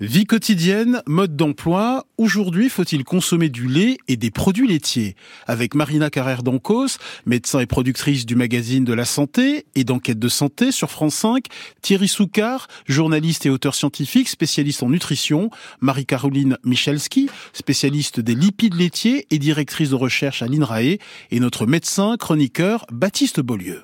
[0.00, 2.06] Vie quotidienne, mode d'emploi.
[2.16, 5.14] Aujourd'hui, faut-il consommer du lait et des produits laitiers?
[5.46, 10.28] Avec Marina Carrère d'Ancos, médecin et productrice du magazine de la santé et d'enquête de
[10.28, 11.44] santé sur France 5,
[11.82, 15.50] Thierry Soukar, journaliste et auteur scientifique, spécialiste en nutrition,
[15.80, 20.96] Marie-Caroline Michalski, spécialiste des lipides laitiers et directrice de recherche à l'INRAE,
[21.30, 23.82] et notre médecin chroniqueur Baptiste Beaulieu.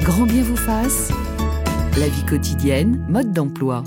[0.00, 1.10] Grand bien vous fasse.
[1.98, 3.84] La vie quotidienne, mode d'emploi.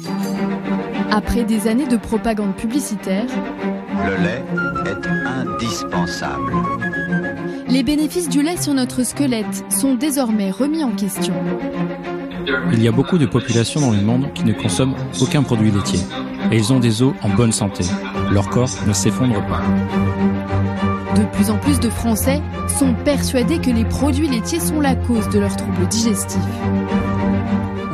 [1.12, 3.26] Après des années de propagande publicitaire,
[4.06, 4.44] le lait
[4.86, 6.54] est indispensable.
[7.68, 11.34] Les bénéfices du lait sur notre squelette sont désormais remis en question.
[12.72, 16.00] Il y a beaucoup de populations dans le monde qui ne consomment aucun produit laitier
[16.52, 17.84] et ils ont des os en bonne santé.
[18.32, 19.62] Leur corps ne s'effondre pas.
[21.16, 25.28] De plus en plus de Français sont persuadés que les produits laitiers sont la cause
[25.30, 26.40] de leurs troubles digestifs.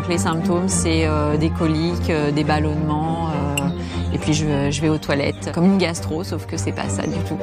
[0.07, 4.89] Les symptômes, c'est euh, des coliques, euh, des ballonnements, euh, et puis je, je vais
[4.89, 7.39] aux toilettes comme une gastro, sauf que c'est pas ça du tout.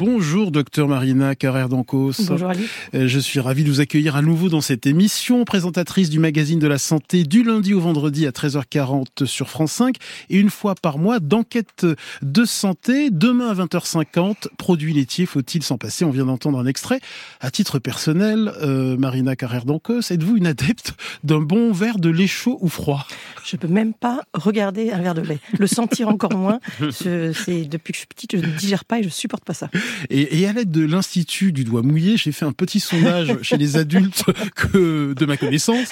[0.00, 2.22] Bonjour docteur Marina Carrère d'Ancos.
[2.26, 2.64] Bonjour Ali.
[2.94, 6.58] Euh, Je suis ravi de vous accueillir à nouveau dans cette émission, présentatrice du magazine
[6.58, 9.96] de la santé du lundi au vendredi à 13h40 sur France 5
[10.30, 11.84] et une fois par mois d'enquête
[12.22, 13.10] de santé.
[13.10, 16.06] Demain à 20h50, produits laitiers, faut-il s'en passer?
[16.06, 17.00] On vient d'entendre un extrait.
[17.42, 22.26] À titre personnel, euh, Marina Carrère d'Ancos, êtes-vous une adepte d'un bon verre de lait
[22.26, 23.06] chaud ou froid?
[23.44, 25.40] Je peux même pas regarder un verre de lait.
[25.58, 26.58] Le sentir encore moins.
[26.80, 29.52] Je, c'est depuis que je suis petite, je ne digère pas et je supporte pas
[29.52, 29.68] ça.
[30.10, 33.56] Et, et à l'aide de l'Institut du doigt mouillé, j'ai fait un petit sondage chez
[33.56, 34.24] les adultes
[34.54, 35.88] que, de ma connaissance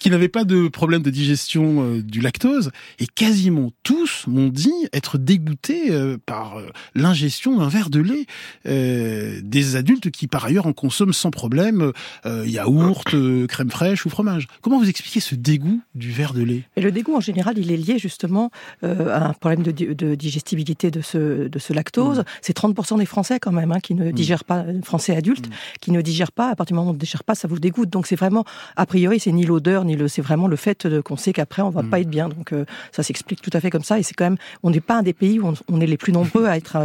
[0.00, 2.70] qui n'avaient pas de problème de digestion euh, du lactose.
[2.98, 8.26] Et quasiment tous m'ont dit être dégoûtés euh, par euh, l'ingestion d'un verre de lait.
[8.66, 11.92] Euh, des adultes qui par ailleurs en consomment sans problème
[12.24, 14.46] euh, yaourt, euh, crème fraîche ou fromage.
[14.60, 16.62] Comment vous expliquez ce dégoût du verre de lait?
[16.76, 18.50] Et le dégoût, en général, il est lié justement
[18.82, 22.24] à un problème de, di- de digestibilité de ce, de ce lactose.
[22.42, 25.48] C'est 30% des Français quand même hein, qui ne digèrent pas, euh, Français adultes,
[25.80, 26.50] qui ne digèrent pas.
[26.50, 27.90] À partir du moment où on ne digère pas, ça vous dégoûte.
[27.90, 28.44] Donc c'est vraiment,
[28.76, 31.70] a priori, c'est ni l'odeur, ni le, c'est vraiment le fait qu'on sait qu'après on
[31.70, 32.28] va pas être bien.
[32.28, 33.98] Donc euh, ça s'explique tout à fait comme ça.
[33.98, 35.96] Et c'est quand même, on n'est pas un des pays où on, on est les
[35.96, 36.76] plus nombreux à être,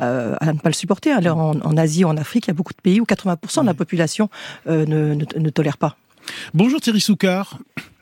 [0.00, 1.12] euh, à ne pas le supporter.
[1.12, 3.66] Alors en, en Asie, en Afrique, il y a beaucoup de pays où 80% de
[3.66, 4.28] la population
[4.66, 5.96] euh, ne, ne, ne tolère pas.
[6.54, 7.58] Bonjour Thierry Soukar.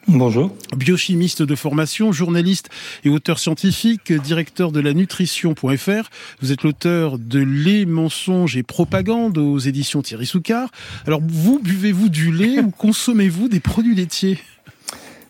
[0.09, 0.51] Bonjour.
[0.77, 2.69] biochimiste de formation, journaliste
[3.05, 6.11] et auteur scientifique, directeur de la nutrition.fr.
[6.41, 10.71] Vous êtes l'auteur de Les mensonges et propagande aux éditions Thierry Soukar.
[11.07, 14.39] Alors, vous, buvez-vous du lait ou consommez-vous des produits laitiers?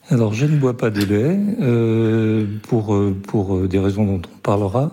[0.09, 4.23] Alors, je ne bois pas de lait euh, pour, euh, pour euh, des raisons dont
[4.25, 4.93] on parlera.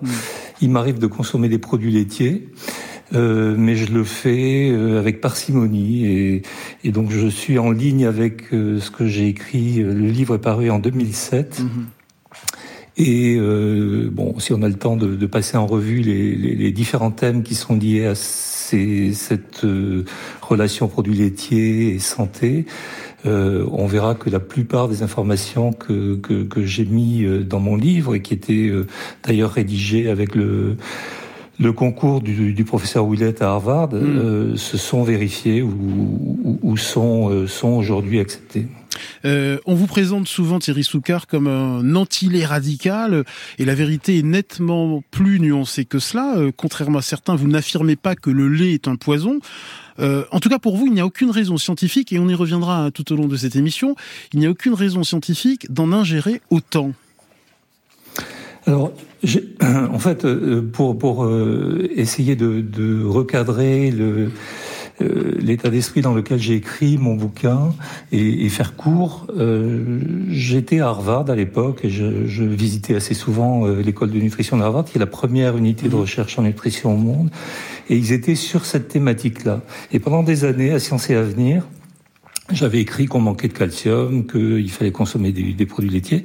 [0.61, 2.49] Il m'arrive de consommer des produits laitiers.
[3.13, 6.41] Euh, mais je le fais euh, avec parcimonie et,
[6.83, 9.75] et donc je suis en ligne avec euh, ce que j'ai écrit.
[9.75, 11.61] Le livre est paru en 2007
[12.99, 16.55] et euh, bon, si on a le temps de, de passer en revue les, les,
[16.55, 20.03] les différents thèmes qui sont liés à ces, cette euh,
[20.41, 22.65] relation produits laitiers et santé,
[23.27, 27.59] euh, on verra que la plupart des informations que, que, que j'ai mis euh, dans
[27.59, 28.87] mon livre et qui étaient euh,
[29.23, 30.77] d'ailleurs rédigées avec le
[31.59, 35.71] le concours du, du professeur Willett à Harvard euh, se sont vérifiés ou,
[36.43, 38.67] ou, ou sont, euh, sont aujourd'hui acceptés.
[39.25, 43.23] Euh, on vous présente souvent Thierry Soukar comme un anti-lait radical,
[43.57, 46.37] et la vérité est nettement plus nuancée que cela.
[46.37, 49.39] Euh, contrairement à certains, vous n'affirmez pas que le lait est un poison.
[49.99, 52.35] Euh, en tout cas, pour vous, il n'y a aucune raison scientifique, et on y
[52.35, 53.95] reviendra tout au long de cette émission,
[54.33, 56.91] il n'y a aucune raison scientifique d'en ingérer autant.
[58.67, 58.91] Alors,
[59.23, 59.45] j'ai-
[59.93, 64.29] en fait, euh, pour, pour euh, essayer de, de recadrer le,
[65.01, 67.73] euh, l'état d'esprit dans lequel j'ai écrit mon bouquin
[68.11, 73.13] et, et faire court, euh, j'étais à Harvard à l'époque et je, je visitais assez
[73.13, 76.41] souvent euh, l'école de nutrition de Harvard, qui est la première unité de recherche en
[76.41, 77.29] nutrition au monde,
[77.89, 79.61] et ils étaient sur cette thématique-là.
[79.93, 81.63] Et pendant des années, à Sciences et Avenir,
[82.51, 86.23] j'avais écrit qu'on manquait de calcium, qu'il fallait consommer des, produits laitiers,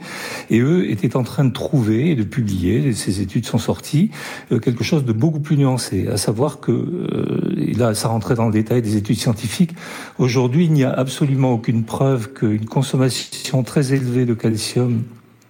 [0.51, 4.11] et eux étaient en train de trouver et de publier, ces études sont sorties,
[4.53, 8.35] euh, quelque chose de beaucoup plus nuancé, à savoir que, euh, et là ça rentrait
[8.35, 9.75] dans le détail des études scientifiques,
[10.19, 15.03] aujourd'hui il n'y a absolument aucune preuve qu'une consommation très élevée de calcium,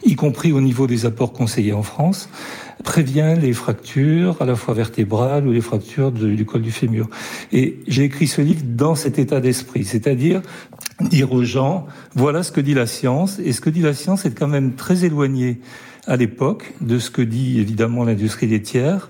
[0.05, 2.29] y compris au niveau des apports conseillés en France,
[2.82, 7.08] prévient les fractures à la fois vertébrales ou les fractures de, du col du fémur.
[7.52, 10.43] Et j'ai écrit ce livre dans cet état d'esprit, c'est-à-dire
[11.00, 14.25] dire aux gens, voilà ce que dit la science, et ce que dit la science
[14.25, 15.61] est quand même très éloigné
[16.06, 19.08] à l'époque de ce que dit évidemment l'industrie laitière,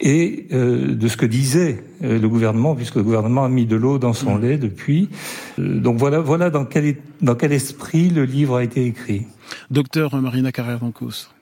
[0.00, 4.12] et de ce que disait le gouvernement, puisque le gouvernement a mis de l'eau dans
[4.12, 5.08] son lait depuis.
[5.56, 9.26] donc voilà, voilà dans quel, dans quel esprit le livre a été écrit.
[9.70, 11.33] Docteur Marina Carrère-Dancos.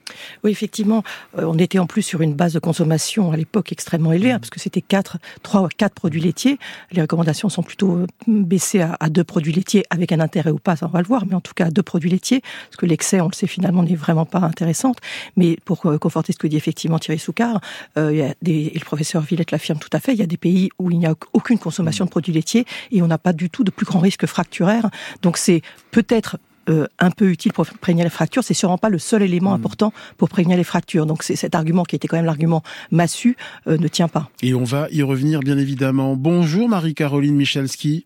[0.43, 1.03] Oui, effectivement,
[1.37, 4.39] euh, on était en plus sur une base de consommation à l'époque extrêmement élevée, hein,
[4.39, 6.57] parce que c'était quatre, trois ou quatre produits laitiers.
[6.91, 10.75] Les recommandations sont plutôt euh, baissées à, deux produits laitiers, avec un intérêt ou pas,
[10.75, 12.85] ça on va le voir, mais en tout cas à deux produits laitiers, parce que
[12.85, 14.97] l'excès, on le sait finalement, n'est vraiment pas intéressante.
[15.37, 17.61] Mais pour euh, conforter ce que dit effectivement Thierry Soucard,
[17.97, 20.27] il y a des, et le professeur Villette l'affirme tout à fait, il y a
[20.27, 23.33] des pays où il n'y a aucune consommation de produits laitiers et on n'a pas
[23.33, 24.89] du tout de plus grand risque fracturaire.
[25.21, 25.61] Donc c'est
[25.91, 26.37] peut-être
[26.69, 29.55] euh, un peu utile pour prévenir les fractures, c'est sûrement pas le seul élément mm.
[29.55, 31.05] important pour prévenir les fractures.
[31.05, 33.35] Donc c'est cet argument qui était quand même l'argument massu
[33.67, 34.29] euh, ne tient pas.
[34.41, 36.15] Et on va y revenir bien évidemment.
[36.15, 38.05] Bonjour Marie-Caroline Michalski.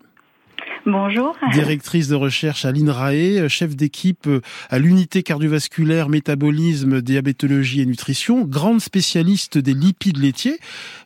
[0.86, 1.36] Bonjour.
[1.52, 4.30] Directrice de recherche à l'INRAE, chef d'équipe
[4.70, 10.60] à l'unité cardiovasculaire, métabolisme, diabétologie et nutrition, grande spécialiste des lipides laitiers.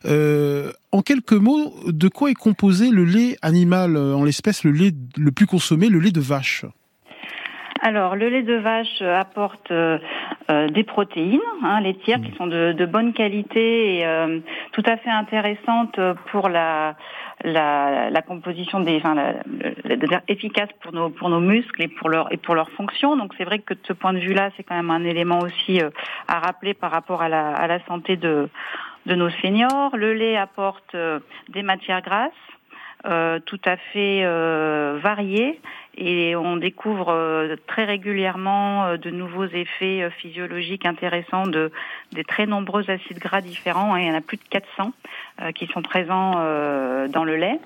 [0.04, 4.94] Euh, en quelques mots, de quoi est composé le lait animal, en l'espèce le lait
[5.16, 6.64] le plus consommé, le lait de vache?
[7.84, 9.98] Alors, le lait de vache apporte euh,
[10.52, 14.38] euh, des protéines hein, laitières qui sont de, de bonne qualité et euh,
[14.70, 15.98] tout à fait intéressantes
[16.30, 16.94] pour la,
[17.42, 22.32] la, la composition des, enfin, la, efficace pour nos pour nos muscles et pour leur
[22.32, 23.16] et pour leur fonction.
[23.16, 25.80] Donc, c'est vrai que de ce point de vue-là, c'est quand même un élément aussi
[26.28, 28.48] à rappeler par rapport à la, à la santé de
[29.06, 29.96] de nos seniors.
[29.96, 30.94] Le lait apporte
[31.48, 32.30] des matières grasses.
[33.04, 35.60] Euh, tout à fait euh, variées
[35.96, 41.70] et on découvre euh, très régulièrement euh, de nouveaux effets euh, physiologiques intéressants de
[42.12, 43.94] des très nombreux acides gras différents.
[43.94, 44.00] Hein.
[44.00, 44.92] il y en a plus de 400
[45.54, 46.32] qui sont présents
[47.08, 47.58] dans le lait.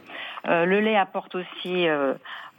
[0.46, 1.88] le lait apporte aussi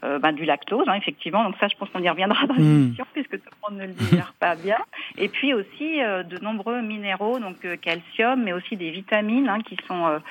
[0.04, 1.44] euh, ben, du lactose, hein, effectivement.
[1.44, 3.14] Donc ça, je pense qu'on y reviendra dans l'émission, hmm.
[3.14, 4.78] puisque tout le monde ne le digère pas bien.
[5.18, 9.58] Et puis aussi euh, de nombreux minéraux, donc euh, calcium, mais aussi des vitamines hein,
[9.66, 10.22] qui sont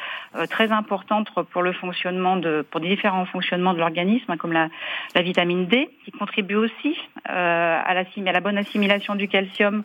[0.51, 4.69] très importantes pour le fonctionnement de, pour différents fonctionnements de l'organisme, hein, comme la,
[5.17, 9.83] la, vitamine D, qui contribue aussi à, la, à la bonne assimilation du calcium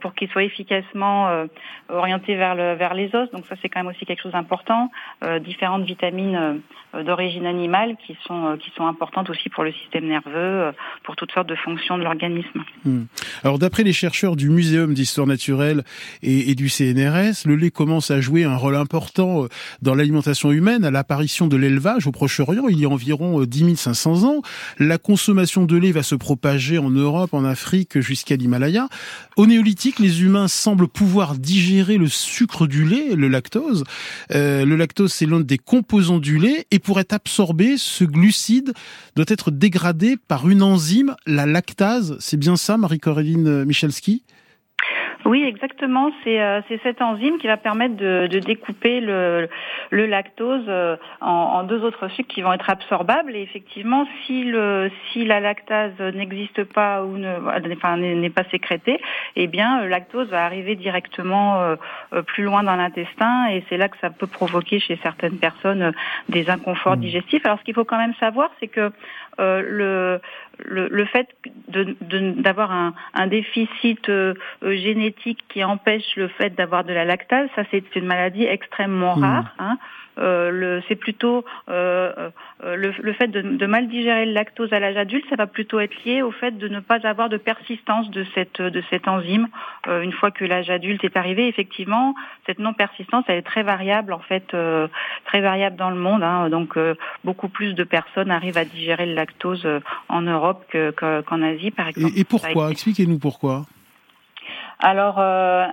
[0.00, 1.46] pour qu'il soit efficacement
[1.88, 3.30] orienté vers, le, vers les os.
[3.30, 4.90] Donc ça, c'est quand même aussi quelque chose d'important.
[5.40, 6.60] différentes vitamines
[6.92, 10.72] d'origine animale qui sont qui sont importantes aussi pour le système nerveux, euh,
[11.04, 12.64] pour toutes sortes de fonctions de l'organisme.
[12.84, 13.04] Hmm.
[13.42, 15.84] Alors d'après les chercheurs du Muséum d'histoire naturelle
[16.22, 19.48] et, du CNRS, le lait commence à jouer un rôle important euh,
[19.82, 23.76] dans l'alimentation humaine à l'apparition de l'élevage au Proche-Orient il y a environ 10 euh,
[23.76, 24.42] 500 ans.
[24.78, 28.88] La consommation de lait va se propager en Europe, en Afrique, jusqu'à l'Himalaya.
[29.36, 33.84] Au néolithique, les humains semblent pouvoir digérer le sucre du lait, le lactose.
[34.30, 38.72] le lactose, c'est l'un des composants du lait et pour être absorbé, ce glucide
[39.16, 42.16] doit être dégradé par une enzyme, la lactase.
[42.20, 44.24] C'est bien ça, Marie-Coréline Michalski?
[45.24, 46.10] Oui, exactement.
[46.22, 49.48] C'est euh, cette enzyme qui va permettre de, de découper le,
[49.90, 53.34] le lactose euh, en, en, deux autres sucres qui vont être absorbables.
[53.34, 57.38] Et effectivement, si, le, si la lactase n'existe pas ou ne,
[57.72, 59.00] enfin, n'est pas sécrétée,
[59.36, 63.88] eh bien, le lactose va arriver directement euh, plus loin dans l'intestin et c'est là
[63.88, 65.92] que ça peut provoquer chez certaines personnes
[66.28, 67.00] des inconforts mmh.
[67.00, 67.46] digestifs.
[67.46, 68.92] Alors, ce qu'il faut quand même savoir, c'est que
[69.38, 70.20] le,
[70.58, 71.28] le, le, fait
[71.68, 74.10] d'avoir de, un, un, déficit
[74.62, 79.24] génétique qui empêche le fait d'avoir de la lactase, ça c'est une maladie extrêmement mmh.
[79.24, 79.54] rare.
[79.58, 79.78] Hein.
[80.18, 82.30] Euh, c'est plutôt euh,
[82.62, 86.04] euh, le, fait de, mal digérer le lactose à l'âge adulte, ça va plutôt être
[86.04, 89.48] lié au fait de ne pas avoir de persistance de cette de cette enzyme
[89.86, 91.48] une fois que l'âge adulte est arrivé.
[91.48, 92.14] Effectivement,
[92.46, 94.56] cette non persistance, elle est très variable en fait,
[95.24, 96.22] très variable dans le monde.
[96.22, 96.48] Hein.
[96.48, 96.78] donc
[97.24, 99.66] beaucoup plus de personnes arrivent à digérer le lactose
[100.08, 100.64] en Europe
[100.96, 102.14] qu'en Asie, par exemple.
[102.16, 102.70] Et, et pourquoi?
[102.70, 103.64] Expliquez-nous pourquoi.
[104.78, 105.66] Alors, euh,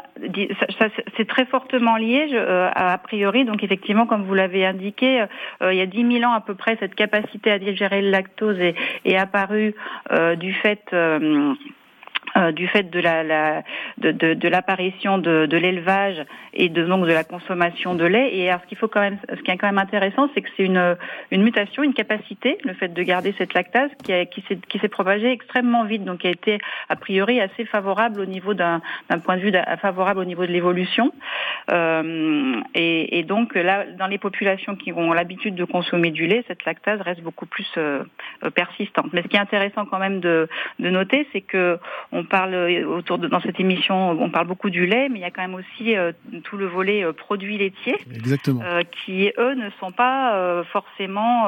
[1.18, 3.46] c'est très fortement lié, euh, a priori.
[3.46, 5.26] Donc, effectivement, comme vous l'avez indiqué,
[5.62, 8.10] euh, il y a 10 000 ans à peu près, cette capacité à digérer le
[8.10, 9.76] lactose est, est apparue
[10.38, 10.94] du fait
[12.38, 13.64] euh, du fait de la, la
[13.98, 16.24] de, de, de l'apparition de, de l'élevage
[16.54, 18.36] et de donc de la consommation de lait.
[18.36, 20.50] Et alors, ce qu'il faut quand même, ce qui est quand même intéressant, c'est que
[20.56, 20.98] c'est une,
[21.32, 24.80] une mutation, une capacité, le fait de garder cette lactase, qui, a, qui s'est qui
[24.80, 26.60] s'est propagée extrêmement vite, donc qui a été
[26.90, 30.52] a priori assez favorable au niveau d'un d'un point de vue favorable au niveau de
[30.52, 31.12] l'évolution.
[31.72, 36.44] Euh, et, et, donc là, dans les populations qui ont l'habitude de consommer du lait,
[36.48, 38.04] cette lactase reste beaucoup plus euh,
[38.56, 39.08] persistante.
[39.14, 41.80] Mais ce qui est intéressant quand même de, de noter, c'est que
[42.22, 45.22] on parle euh, autour de, dans cette émission, on parle beaucoup du lait, mais il
[45.22, 46.12] y a quand même aussi euh,
[46.44, 47.98] tout le volet euh, produits laitiers,
[49.04, 51.48] qui eux ne sont pas forcément,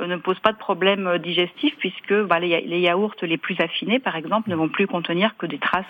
[0.00, 4.16] ne posent pas de problème digestif puisque bah, les, les, yaourts les plus affinés, par
[4.16, 5.84] exemple, ne vont plus contenir que des traces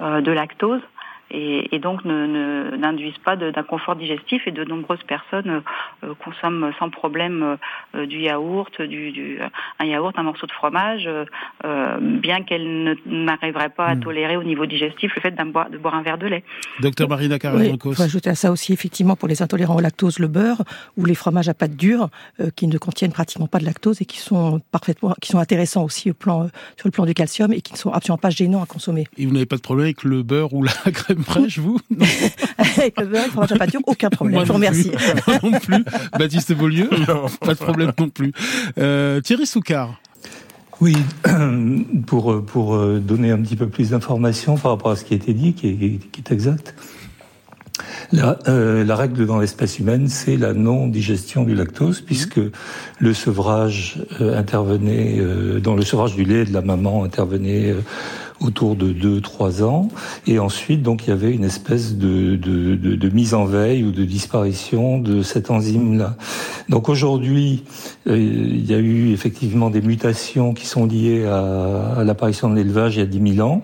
[0.00, 0.82] de lactose
[1.30, 5.62] et, donc n'induisent pas d'un confort digestif et de nombreuses personnes
[6.24, 7.56] consomment sans problème
[7.94, 9.38] du yaourt, du,
[9.78, 11.08] un yaourt, un morceau de fromage,
[12.00, 14.00] bien qu'elles n'arriveraient pas à hmm.
[14.00, 16.44] tolérer au niveau digestif le fait de boire un verre de lait.
[16.80, 20.28] Docteur Marina Carré oui, ajouter à ça aussi effectivement pour les intolérants au lactose le
[20.28, 20.62] beurre
[20.96, 22.08] ou les fromages à pâte dure
[22.56, 26.10] qui ne contiennent pratiquement pas de lactose et qui sont parfaitement, qui sont intéressants aussi
[26.10, 28.66] au plan, sur le plan du calcium et qui ne sont absolument pas gênants à
[28.66, 29.06] consommer.
[29.16, 31.78] Et vous n'avez pas de problème avec le beurre ou la crème fraîche, vous?
[32.76, 34.40] Avec le beurre, le fromage à pâte dure, aucun problème.
[34.40, 34.90] je vous remercie.
[35.42, 35.84] non plus.
[36.18, 36.88] Baptiste Beaulieu,
[37.40, 38.32] pas de problème non plus.
[38.78, 40.00] Euh, Thierry Soucard.
[40.80, 40.96] Oui,
[42.06, 45.32] pour, pour donner un petit peu plus d'informations par rapport à ce qui a été
[45.32, 46.74] dit, qui est, qui est exact.
[48.12, 52.40] La, euh, la, règle dans l'espèce humaine, c'est la non-digestion du lactose, puisque
[52.98, 57.80] le sevrage euh, intervenait, euh, dans le sevrage du lait de la maman intervenait euh,
[58.44, 59.88] autour de 2-3 ans,
[60.26, 63.84] et ensuite donc il y avait une espèce de, de, de, de mise en veille
[63.84, 66.16] ou de disparition de cette enzyme-là.
[66.68, 67.64] Donc aujourd'hui,
[68.06, 72.96] il y a eu effectivement des mutations qui sont liées à, à l'apparition de l'élevage
[72.96, 73.62] il y a 10 000 ans.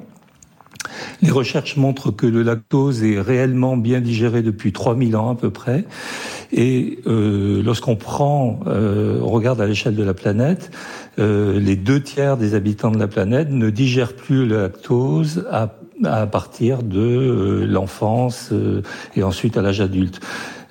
[1.22, 5.50] Les recherches montrent que le lactose est réellement bien digéré depuis 3000 ans à peu
[5.50, 5.84] près.
[6.52, 12.02] Et euh, lorsqu'on prend, euh, on regarde à l'échelle de la planète, euh, les deux
[12.02, 15.74] tiers des habitants de la planète ne digèrent plus le lactose à,
[16.04, 18.82] à partir de euh, l'enfance euh,
[19.16, 20.20] et ensuite à l'âge adulte.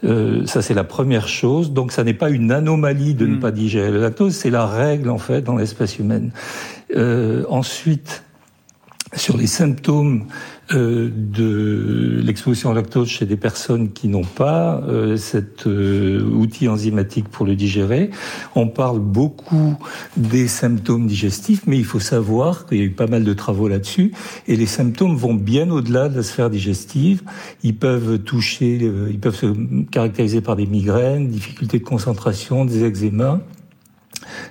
[0.03, 1.71] Euh, ça, c'est la première chose.
[1.73, 3.39] Donc, ça n'est pas une anomalie de ne hmm.
[3.39, 6.31] pas digérer le lactose, c'est la règle, en fait, dans l'espèce humaine.
[6.95, 8.23] Euh, ensuite,
[9.13, 10.25] sur les symptômes
[10.71, 16.67] euh, de l'exposition au lactose chez des personnes qui n'ont pas euh, cet euh, outil
[16.67, 18.11] enzymatique pour le digérer.
[18.55, 19.75] On parle beaucoup
[20.17, 23.67] des symptômes digestifs, mais il faut savoir qu'il y a eu pas mal de travaux
[23.67, 24.13] là-dessus,
[24.47, 27.23] et les symptômes vont bien au-delà de la sphère digestive.
[27.63, 29.47] Ils peuvent toucher, euh, ils peuvent se
[29.91, 33.39] caractériser par des migraines, difficultés de concentration, des eczémas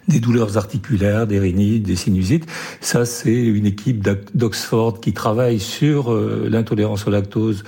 [0.08, 2.46] des douleurs articulaires, des rhinites, des sinusites.
[2.80, 7.64] Ça, c'est une équipe d'Oxford qui travaille sur euh, l'intolérance au lactose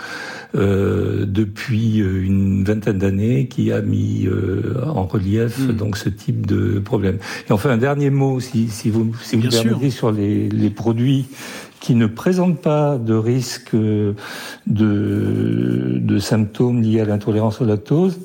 [0.57, 5.73] euh, depuis euh, une vingtaine d'années, qui a mis euh, en relief hmm.
[5.73, 7.19] donc ce type de problème.
[7.49, 11.27] Et enfin, un dernier mot, si, si vous, si vous permettez, sur les, les produits
[11.79, 14.15] qui ne présentent pas de risque de,
[14.67, 18.19] de symptômes liés à l'intolérance au lactose.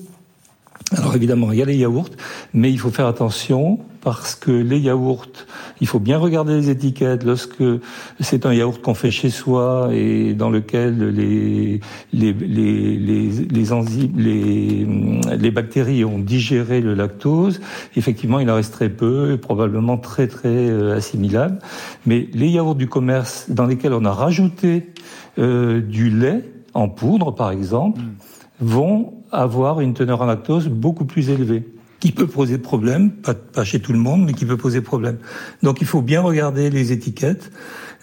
[0.91, 2.11] Alors évidemment, il y a les yaourts,
[2.53, 5.25] mais il faut faire attention parce que les yaourts,
[5.81, 7.23] il faut bien regarder les étiquettes.
[7.23, 7.63] Lorsque
[8.19, 11.81] c'est un yaourt qu'on fait chez soi et dans lequel les
[12.13, 14.87] les les les, les enzymes, les
[15.35, 17.61] les bactéries ont digéré le lactose,
[17.95, 21.57] effectivement, il en reste très peu, et probablement très très euh, assimilable.
[22.05, 24.93] Mais les yaourts du commerce dans lesquels on a rajouté
[25.39, 26.43] euh, du lait
[26.75, 28.13] en poudre, par exemple, mm.
[28.61, 31.63] vont avoir une teneur en lactose beaucoup plus élevée
[31.99, 35.17] qui peut poser problème, pas, pas chez tout le monde, mais qui peut poser problème.
[35.63, 37.51] Donc il faut bien regarder les étiquettes.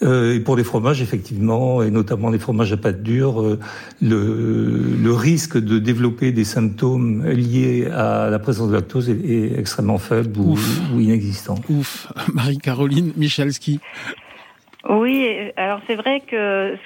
[0.02, 3.60] Euh, et pour les fromages, effectivement, et notamment les fromages à pâte dure, euh,
[4.00, 9.58] le, le, risque de développer des symptômes liés à la présence de lactose est, est
[9.58, 10.58] extrêmement faible ou,
[10.92, 11.54] ou, inexistant.
[11.68, 13.78] Ouf, Marie-Caroline Michalski.
[14.88, 16.76] Oui, alors c'est vrai que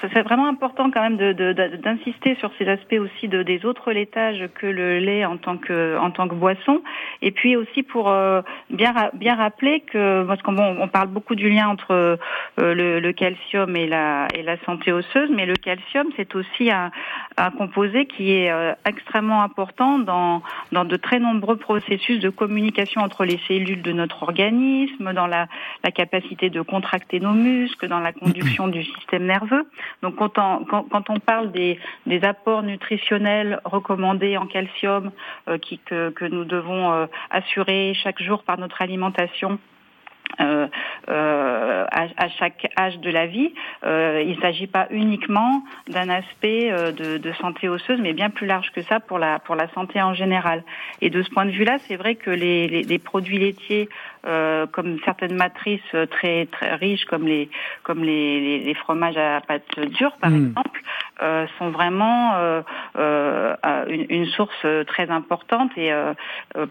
[0.00, 4.48] c'est vraiment important quand même d'insister de, sur ces aspects aussi de, des autres laitages
[4.56, 6.82] que le lait en tant que boisson,
[7.22, 11.48] et puis aussi pour euh, bien bien rappeler que parce qu'on on parle beaucoup du
[11.48, 12.18] lien entre euh,
[12.58, 16.90] le, calcium et la et la santé osseuse, mais le calcium c'est aussi un,
[17.56, 20.42] composé qui est euh, extrêmement important dans
[20.72, 25.46] dans de très nombreux processus de communication entre les cellules de notre organisme, dans la,
[25.84, 29.66] la capacité de contracter nos muscles, dans la conduction du système nerveux.
[30.02, 31.78] Donc quand on, parle des,
[32.22, 35.10] apports nutritionnels recommandés en calcium
[35.48, 39.58] euh, que, nous devons euh, assurer chaque jour par notre alimentation,
[40.40, 40.66] euh,
[41.10, 43.52] euh, à, à, chaque âge de la vie.
[43.84, 48.30] Euh, il ne s'agit pas uniquement d'un aspect euh, de, de, santé osseuse, mais bien
[48.30, 50.62] plus large que ça pour la pour la santé en général.
[51.02, 53.90] Et de ce point de vue-là, c'est vrai que les, les, les produits laitiers,
[54.26, 57.50] euh, comme certaines matrices très très riches, comme les
[57.82, 60.46] comme les, les fromages à pâte dure, par mmh.
[60.46, 60.82] exemple,
[61.58, 62.34] sont vraiment
[62.96, 65.92] une, une, source très importante et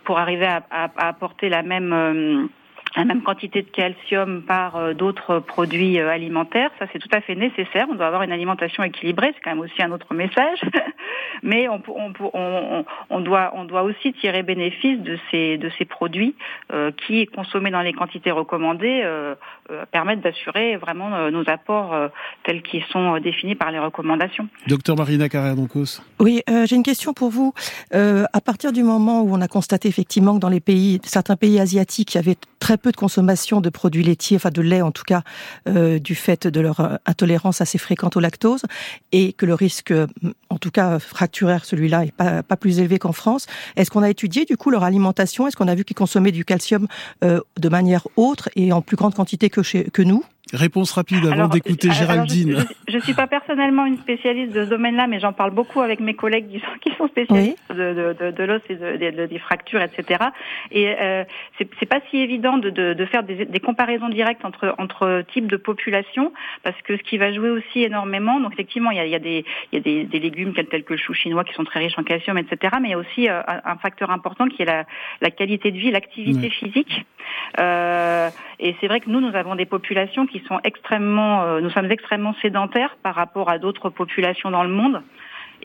[0.03, 2.49] pour arriver à, à, à apporter la même
[2.95, 6.71] la même quantité de calcium par euh, d'autres produits euh, alimentaires.
[6.79, 7.87] Ça, c'est tout à fait nécessaire.
[7.89, 9.31] On doit avoir une alimentation équilibrée.
[9.33, 10.59] C'est quand même aussi un autre message.
[11.43, 15.85] mais on, on, on, on, doit, on doit aussi tirer bénéfice de ces, de ces
[15.85, 16.35] produits
[16.71, 19.35] euh, qui, consommés dans les quantités recommandées, euh,
[19.71, 21.95] euh, permettent d'assurer vraiment nos apports
[22.43, 24.47] tels qu'ils sont définis par les recommandations.
[24.67, 26.01] Docteur Marina Carrère-Doncos.
[26.19, 27.53] Oui, j'ai une question pour vous.
[27.91, 31.59] à partir du moment où on a constaté effectivement que dans les pays, certains pays
[31.59, 34.91] asiatiques, il y avait très peu de consommation de produits laitiers, enfin de lait en
[34.91, 35.23] tout cas,
[35.65, 38.63] du fait de leur intolérance assez fréquente au lactose,
[39.11, 39.93] et que le risque,
[40.49, 43.47] en tout cas fracturaire, celui-là, est pas, plus élevé qu'en France.
[43.75, 45.47] Est-ce qu'on a étudié du coup leur alimentation?
[45.47, 46.87] Est-ce qu'on a vu qu'ils consommaient du calcium
[47.23, 50.23] euh, de manière autre et en plus grande quantité que nous?
[50.51, 52.65] Réponse rapide avant d'écouter Géraldine.
[52.89, 56.01] je ne suis pas personnellement une spécialiste de ce domaine-là, mais j'en parle beaucoup avec
[56.01, 59.81] mes collègues qui sont, qui sont spécialistes de, de, de, l'os et de, des fractures,
[59.81, 60.25] etc.
[60.71, 61.23] Et euh,
[61.57, 65.55] c'est pas si évident de, de, faire des, des, comparaisons directes entre, entre types de
[65.55, 66.33] population,
[66.63, 69.15] parce que ce qui va jouer aussi énormément, donc effectivement, il y a, il y
[69.15, 71.63] a, des, il y a des, des légumes tels que le chou chinois qui sont
[71.63, 72.75] très riches en calcium, etc.
[72.81, 74.85] Mais il y a aussi euh, un, facteur important qui est la,
[75.21, 77.05] la qualité de vie, l'activité physique.
[77.59, 81.69] Euh, et c'est vrai que nous, nous avons des populations qui sont extrêmement, euh, nous
[81.69, 85.01] sommes extrêmement sédentaires par rapport à d'autres populations dans le monde.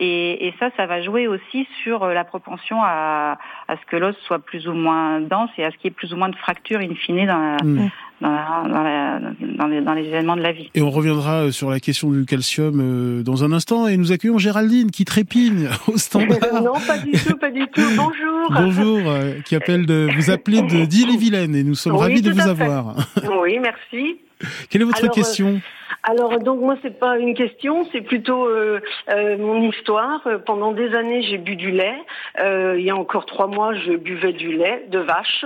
[0.00, 3.96] Et, et, ça, ça va jouer aussi sur euh, la propension à, à ce que
[3.96, 6.28] l'os soit plus ou moins dense et à ce qu'il y ait plus ou moins
[6.28, 7.90] de fractures in fine dans, la, mm.
[8.20, 10.70] dans, la, dans, les, dans, les, événements de la vie.
[10.76, 14.38] Et on reviendra euh, sur la question du calcium dans un instant et nous accueillons
[14.38, 16.38] Géraldine qui trépigne au standard.
[16.62, 17.82] non, pas du tout, pas du tout.
[17.96, 18.52] Bonjour.
[18.52, 19.00] Bonjour,
[19.46, 22.94] qui appelle de vous appeler de d'Ille-et-Vilaine et nous sommes ravis de vous avoir.
[23.42, 24.18] Oui, merci.
[24.71, 25.61] Quelle est votre question?
[26.04, 28.80] alors donc moi c'est pas une question, c'est plutôt euh,
[29.11, 30.26] euh, mon histoire.
[30.47, 31.99] Pendant des années j'ai bu du lait.
[32.40, 35.45] Euh, il y a encore trois mois je buvais du lait de vache.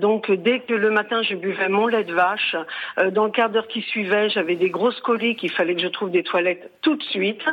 [0.00, 2.56] donc dès que le matin je buvais mon lait de vache,
[3.12, 5.42] dans le quart d'heure qui suivait j'avais des grosses coliques.
[5.42, 7.44] Il fallait que je trouve des toilettes tout de suite.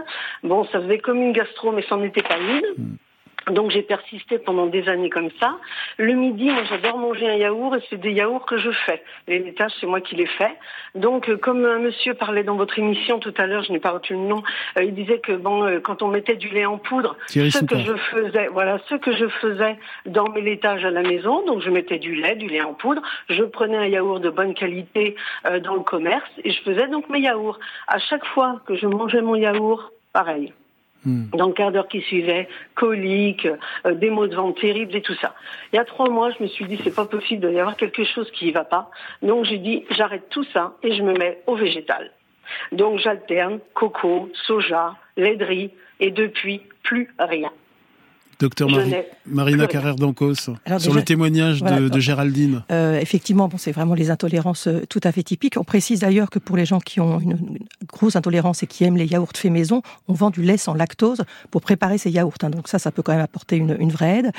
[0.44, 2.98] Bon ça faisait comme une gastro mais c'en était pas une.
[3.52, 5.58] Donc j'ai persisté pendant des années comme ça.
[5.98, 9.04] Le midi, moi j'adore manger un yaourt et c'est des yaourts que je fais.
[9.28, 10.54] Les laitages, c'est moi qui les fais.
[10.96, 13.92] Donc euh, comme un monsieur parlait dans votre émission tout à l'heure, je n'ai pas
[13.92, 14.44] retenu le nom,
[14.78, 17.78] euh, il disait que bon, euh, quand on mettait du lait en poudre, ce que
[17.80, 21.70] je faisais, voilà, ce que je faisais dans mes laitages à la maison, donc je
[21.70, 25.16] mettais du lait, du lait en poudre, je prenais un yaourt de bonne qualité
[25.64, 27.60] dans le commerce et je faisais donc mes yaourts.
[27.88, 30.54] À chaque fois que je mangeais mon yaourt, pareil.
[31.06, 31.26] Hmm.
[31.34, 33.48] Dans le quart d'heure qui suivait, coliques,
[33.86, 35.36] euh, des maux de ventre terribles et tout ça.
[35.72, 37.76] Il y a trois mois, je me suis dit c'est pas possible, de y avoir
[37.76, 38.90] quelque chose qui y va pas.
[39.22, 42.12] Donc j'ai dit j'arrête tout ça et je me mets au végétal.
[42.72, 47.52] Donc j'alterne coco, soja, lait de riz et depuis plus rien.
[48.40, 48.70] Docteur
[49.26, 52.64] Marina Carrère d'Ancos, sur le témoignage de, Géraldine.
[52.72, 55.56] Euh, effectivement, bon, c'est vraiment les intolérances euh, tout à fait typiques.
[55.58, 57.38] On précise d'ailleurs que pour les gens qui ont une,
[57.88, 61.24] grosse intolérance et qui aiment les yaourts faits maison, on vend du lait sans lactose
[61.52, 62.34] pour préparer ces yaourts.
[62.44, 62.50] Hein.
[62.50, 64.32] Donc ça, ça peut quand même apporter une, une vraie aide.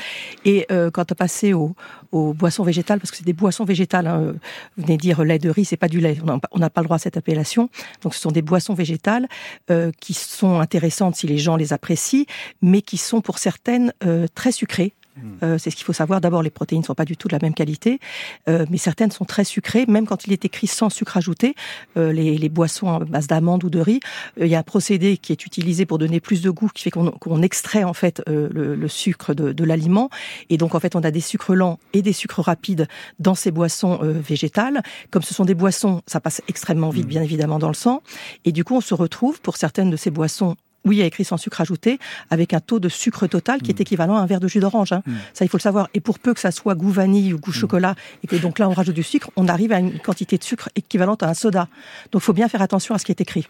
[0.44, 1.74] Et euh, quand on passé aux,
[2.12, 4.34] aux, boissons végétales, parce que c'est des boissons végétales, hein,
[4.76, 6.18] vous venez dire lait de riz, c'est pas du lait,
[6.52, 7.70] on n'a pas le droit à cette appellation.
[8.02, 9.28] Donc ce sont des boissons végétales
[9.70, 12.24] euh, qui sont intéressantes si les gens les apprécient,
[12.62, 15.36] mais qui sont pour certaines euh, très sucrées Hmm.
[15.42, 16.20] Euh, c'est ce qu'il faut savoir.
[16.20, 18.00] D'abord, les protéines ne sont pas du tout de la même qualité,
[18.48, 21.54] euh, mais certaines sont très sucrées, même quand il est écrit sans sucre ajouté.
[21.96, 24.00] Euh, les, les, boissons à base d'amandes ou de riz,
[24.40, 26.90] il y a un procédé qui est utilisé pour donner plus de goût, qui fait
[26.90, 30.08] qu'on extrait en fait le, le, sucre de, de l'aliment,
[30.50, 32.86] et donc en fait on a des sucres lents et des sucres rapides
[33.18, 34.82] dans ces boissons végétales.
[35.10, 37.08] Comme ce sont des boissons, ça passe extrêmement vite, hmm.
[37.08, 38.02] bien évidemment, dans le sang,
[38.44, 41.06] et du coup on se retrouve pour certaines de ces boissons oui, il y a
[41.06, 41.98] écrit sans sucre ajouté,
[42.30, 43.82] avec un taux de sucre total qui est mm.
[43.82, 44.92] équivalent à un verre de jus d'orange.
[44.92, 45.02] Hein.
[45.06, 45.12] Mm.
[45.32, 45.88] Ça, il faut le savoir.
[45.94, 47.54] Et pour peu que ça soit goût vanille ou goût mm.
[47.54, 50.44] chocolat, et que donc là, on rajoute du sucre, on arrive à une quantité de
[50.44, 51.68] sucre équivalente à un soda.
[52.12, 53.46] Donc, il faut bien faire attention à ce qui est écrit.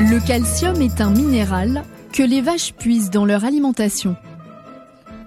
[0.00, 4.16] Le calcium est un minéral que les vaches puisent dans leur alimentation.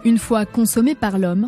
[0.03, 1.47] Une fois consommé par l'homme,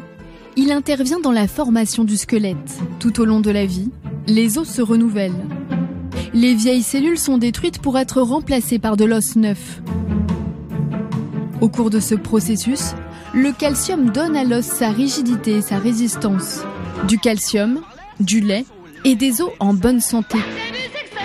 [0.56, 3.92] il intervient dans la formation du squelette tout au long de la vie
[4.28, 5.46] les os se renouvellent.
[6.34, 9.82] Les vieilles cellules sont détruites pour être remplacées par de l'os neuf.
[11.62, 12.94] Au cours de ce processus,
[13.34, 16.62] le calcium donne à l'os sa rigidité et sa résistance.
[17.08, 17.82] Du calcium,
[18.20, 18.66] du lait
[19.04, 20.38] et des os en bonne santé.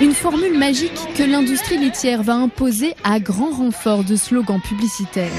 [0.00, 5.30] Une formule magique que l'industrie laitière va imposer à grand renfort de slogans publicitaires.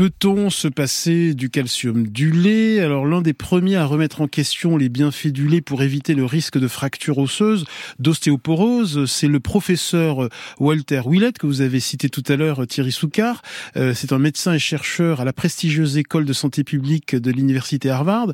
[0.00, 2.80] Peut-on se passer du calcium du lait?
[2.80, 6.24] Alors l'un des premiers à remettre en question les bienfaits du lait pour éviter le
[6.24, 7.66] risque de fracture osseuse,
[7.98, 13.42] d'ostéoporose, c'est le professeur Walter Willett que vous avez cité tout à l'heure, Thierry Soucard.
[13.76, 17.90] Euh, c'est un médecin et chercheur à la prestigieuse école de santé publique de l'université
[17.90, 18.32] Harvard.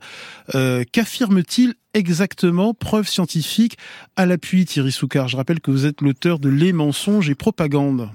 [0.55, 3.77] Euh, qu'affirme-t-il exactement, preuve scientifique
[4.15, 8.09] à l'appui, Thierry Soucard Je rappelle que vous êtes l'auteur de Les mensonges et propagande.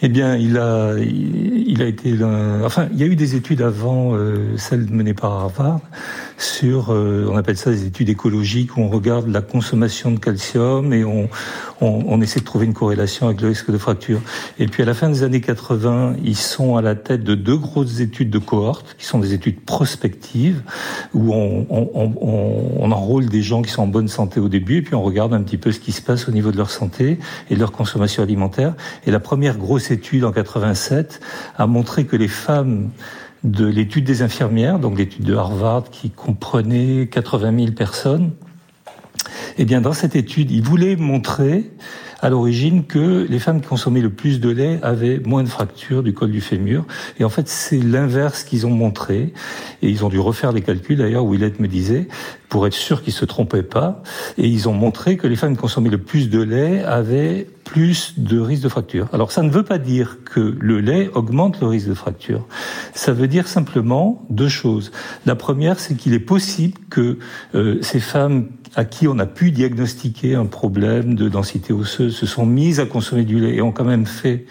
[0.00, 2.14] Eh bien, il a, il, a été,
[2.64, 5.80] enfin, il y a eu des études avant euh, celles menées par Harvard
[6.36, 10.92] sur, euh, on appelle ça des études écologiques où on regarde la consommation de calcium
[10.92, 11.28] et on,
[11.80, 14.20] on, essaie de trouver une corrélation avec le risque de fracture.
[14.60, 17.56] Et puis à la fin des années 80, ils sont à la tête de deux
[17.56, 20.62] grosses études de cohorte qui sont des études prospectives
[21.12, 25.02] où on enrôle des gens qui sont en bonne santé au début et puis on
[25.02, 27.18] regarde un petit peu ce qui se passe au niveau de leur santé
[27.50, 28.74] et de leur consommation alimentaire.
[29.06, 31.20] Et la première grosse étude en 87
[31.56, 32.90] a montré que les femmes
[33.44, 38.32] de l'étude des infirmières, donc l'étude de Harvard qui comprenait 80 000 personnes,
[39.58, 41.70] eh bien, dans cette étude, ils voulaient montrer
[42.20, 46.02] à l'origine que les femmes qui consommaient le plus de lait avaient moins de fractures
[46.02, 46.84] du col du fémur.
[47.20, 49.32] Et en fait, c'est l'inverse qu'ils ont montré.
[49.82, 52.08] Et ils ont dû refaire les calculs, d'ailleurs, Willett me disait,
[52.48, 54.02] pour être sûr qu'ils se trompaient pas.
[54.36, 58.14] Et ils ont montré que les femmes qui consommaient le plus de lait avaient plus
[58.16, 59.08] de risque de fracture.
[59.12, 62.46] Alors ça ne veut pas dire que le lait augmente le risque de fracture.
[62.94, 64.90] Ça veut dire simplement deux choses.
[65.26, 67.18] La première, c'est qu'il est possible que
[67.54, 72.26] euh, ces femmes à qui on a pu diagnostiquer un problème de densité osseuse se
[72.26, 74.46] sont mises à consommer du lait et ont quand même fait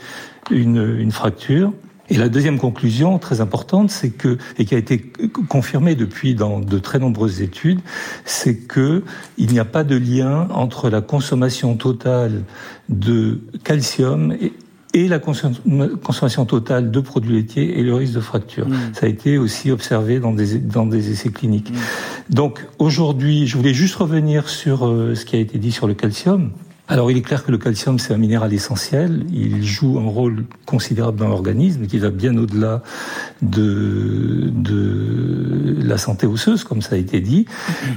[0.51, 1.73] une, une fracture.
[2.09, 5.11] Et la deuxième conclusion très importante, c'est que et qui a été
[5.49, 7.79] confirmée depuis dans de très nombreuses études,
[8.25, 9.03] c'est que
[9.37, 12.43] il n'y a pas de lien entre la consommation totale
[12.87, 14.53] de calcium et,
[14.93, 18.67] et la consommation totale de produits laitiers et le risque de fracture.
[18.67, 18.75] Mmh.
[18.93, 21.71] Ça a été aussi observé dans des, dans des essais cliniques.
[21.71, 22.33] Mmh.
[22.33, 25.93] Donc aujourd'hui, je voulais juste revenir sur euh, ce qui a été dit sur le
[25.93, 26.51] calcium.
[26.87, 30.45] Alors il est clair que le calcium c'est un minéral essentiel, il joue un rôle
[30.65, 32.81] considérable dans l'organisme qui va bien au-delà
[33.41, 37.45] de, de la santé osseuse comme ça a été dit.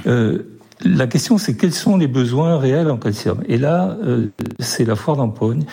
[0.07, 0.39] Euh,
[0.83, 3.43] la question, c'est quels sont les besoins réels en calcium?
[3.47, 4.27] Et là, euh,
[4.59, 5.63] c'est la foire d'empogne.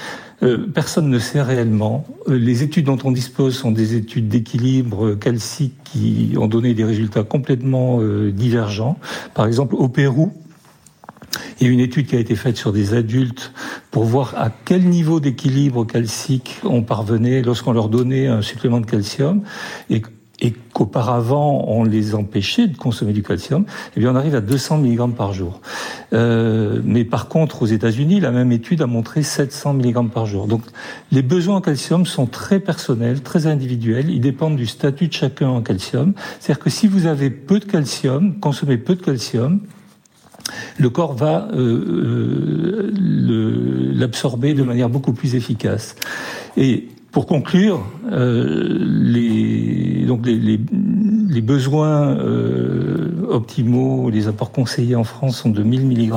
[0.43, 2.05] Euh, personne ne sait réellement.
[2.29, 6.85] Euh, les études dont on dispose sont des études d'équilibre calcique qui ont donné des
[6.85, 8.01] résultats complètement
[8.33, 8.99] divergents.
[9.35, 10.33] Par exemple, au Pérou,
[11.61, 13.53] il y a une étude qui a été faite sur des adultes
[13.91, 18.87] pour voir à quel niveau d'équilibre calcique on parvenait lorsqu'on leur donnait un supplément de
[18.87, 19.43] calcium.
[19.91, 20.03] Et
[20.73, 23.65] qu'auparavant on les empêchait de consommer du calcium,
[23.97, 25.61] eh bien on arrive à 200 mg par jour.
[26.13, 30.47] Euh, mais par contre, aux États-Unis, la même étude a montré 700 mg par jour.
[30.47, 30.63] Donc
[31.11, 34.11] les besoins en calcium sont très personnels, très individuels.
[34.11, 36.15] Ils dépendent du statut de chacun en calcium.
[36.39, 39.61] C'est-à-dire que si vous avez peu de calcium, consommez peu de calcium,
[40.79, 45.97] le corps va euh, euh l'absorber de manière beaucoup plus efficace.
[46.57, 50.57] Et pour conclure, euh, les, donc les,
[51.41, 52.17] besoins
[53.29, 56.13] optimaux, les apports conseillés en France sont de 1000 mg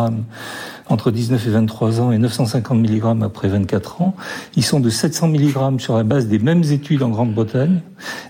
[0.91, 4.15] entre 19 et 23 ans et 950 mg après 24 ans.
[4.55, 7.81] Ils sont de 700 mg sur la base des mêmes études en Grande-Bretagne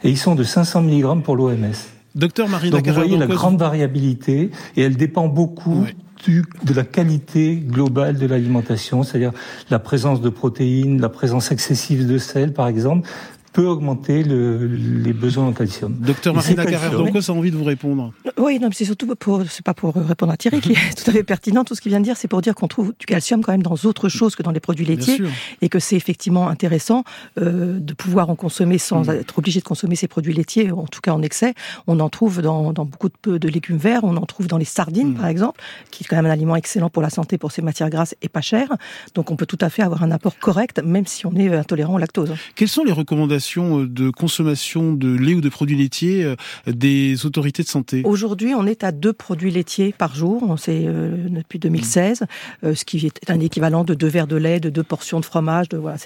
[0.03, 1.73] et ils sont de 500 mg pour l'OMS.
[2.15, 5.85] Docteur Marie Donc vous voyez la grande variabilité et elle dépend beaucoup
[6.27, 9.31] de la qualité globale de l'alimentation, c'est-à-dire
[9.69, 13.09] la présence de protéines, la présence excessive de sel, par exemple,
[13.53, 15.93] peut augmenter le, les besoins en calcium.
[15.99, 19.65] Docteur Marina Carrère, ça a envie de vous répondre Oui, non, c'est surtout pour, c'est
[19.65, 21.63] pas pour répondre à Thierry qui est tout à fait pertinent.
[21.63, 23.63] Tout ce qu'il vient de dire, c'est pour dire qu'on trouve du calcium quand même
[23.63, 25.21] dans autre choses que dans les produits laitiers
[25.61, 27.03] et que c'est effectivement intéressant
[27.39, 29.15] euh, de pouvoir en consommer sans mm.
[29.19, 31.53] être obligé de consommer ces produits laitiers, en tout cas en excès.
[31.87, 34.65] On en trouve dans, dans beaucoup de, de, légumes verts, on en trouve dans les
[34.65, 35.15] sardines, mm.
[35.15, 35.61] par exemple,
[35.91, 38.29] qui est quand même un aliment excellent pour la santé, pour ses matières grasses et
[38.29, 38.69] pas cher.
[39.13, 41.95] Donc on peut tout à fait avoir un apport correct, même si on est intolérant
[41.95, 42.33] au lactose.
[42.55, 43.40] Quelles sont les recommandations
[43.79, 46.35] euh, de consommation de lait ou de produits laitiers euh,
[46.67, 51.27] des autorités de santé Aujourd'hui, on est à deux produits laitiers par jour, c'est euh,
[51.29, 52.23] depuis 2016,
[52.63, 55.69] ce qui est un équivalent de deux verres de lait, de deux portions de fromage.
[55.69, 55.97] De, voilà,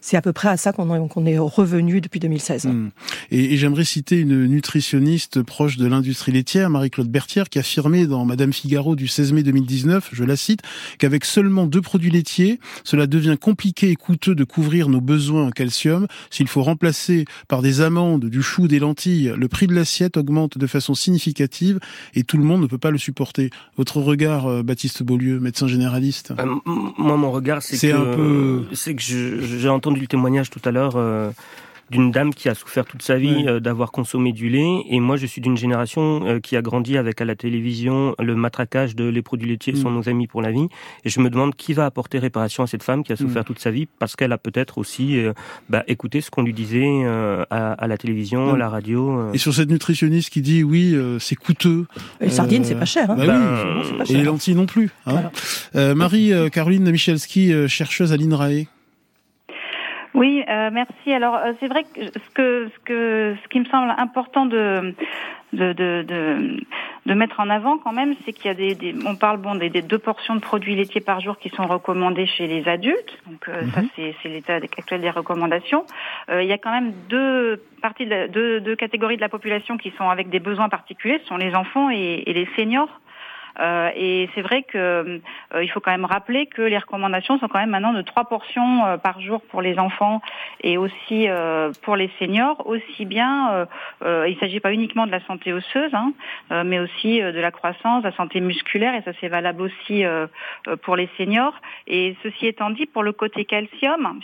[0.00, 2.66] c'est à peu près à ça qu'on est revenu depuis 2016.
[2.66, 2.90] Mmh.
[3.30, 8.24] Et, et j'aimerais citer une nutritionniste proche de l'industrie laitière, Marie-Claude Berthière, qui affirmait dans
[8.24, 10.60] Madame Figaro du 16 mai 2019, je la cite,
[10.98, 15.50] qu'avec seulement deux produits laitiers, cela devient compliqué et coûteux de couvrir nos besoins en
[15.50, 16.06] calcium.
[16.30, 16.75] S'il faut remplacer
[17.48, 21.78] par des amandes, du chou, des lentilles, le prix de l'assiette augmente de façon significative
[22.14, 23.50] et tout le monde ne peut pas le supporter.
[23.76, 29.02] Votre regard, euh, Baptiste Beaulieu, médecin généraliste euh, Moi, mon regard, c'est que, c'est que
[29.02, 30.94] j'ai entendu le témoignage tout à l'heure.
[30.96, 31.30] Euh,
[31.90, 34.82] d'une dame qui a souffert toute sa vie d'avoir consommé du lait.
[34.88, 38.96] Et moi, je suis d'une génération qui a grandi avec à la télévision le matraquage
[38.96, 39.94] de les produits laitiers sont mm.
[39.94, 40.68] nos amis pour la vie.
[41.04, 43.46] Et je me demande qui va apporter réparation à cette femme qui a souffert mm.
[43.46, 45.18] toute sa vie parce qu'elle a peut-être aussi
[45.68, 47.04] bah, écouté ce qu'on lui disait
[47.50, 49.32] à, la télévision, à la radio.
[49.32, 51.86] Et sur cette nutritionniste qui dit oui, c'est coûteux.
[52.20, 53.10] Les sardines, c'est pas cher.
[53.10, 53.16] Hein.
[53.16, 54.90] Bah ben, et les lentilles non plus.
[55.06, 55.30] Hein.
[55.74, 58.66] Marie-Caroline Michelski, chercheuse à l'INRAE.
[60.16, 61.12] Oui, euh, merci.
[61.12, 64.94] Alors euh, c'est vrai que ce que ce que ce qui me semble important de
[65.52, 66.04] de, de,
[67.06, 69.54] de, mettre en avant quand même, c'est qu'il y a des, des, on parle bon
[69.54, 73.18] des, deux portions de produits laitiers par jour qui sont recommandées chez les adultes.
[73.26, 73.88] Donc euh, ça mhm.
[73.94, 75.84] c'est, c'est l'état actuel des recommandations.
[76.30, 79.92] il y a quand même deux parties, de deux, deux catégories de la population qui
[79.98, 81.20] sont avec des besoins particuliers.
[81.22, 83.00] Ce sont les enfants et, et les seniors.
[83.58, 84.76] Euh, et c'est vrai que
[85.54, 88.24] euh, il faut quand même rappeler que les recommandations sont quand même maintenant de trois
[88.24, 90.20] portions euh, par jour pour les enfants
[90.62, 91.28] et aussi
[91.82, 92.66] pour les seniors.
[92.66, 93.66] Aussi bien,
[94.04, 96.12] il s'agit pas uniquement de la santé osseuse, hein,
[96.64, 100.04] mais aussi de la croissance, de la santé musculaire, et ça c'est valable aussi
[100.82, 101.54] pour les seniors.
[101.86, 104.20] Et ceci étant dit, pour le côté calcium,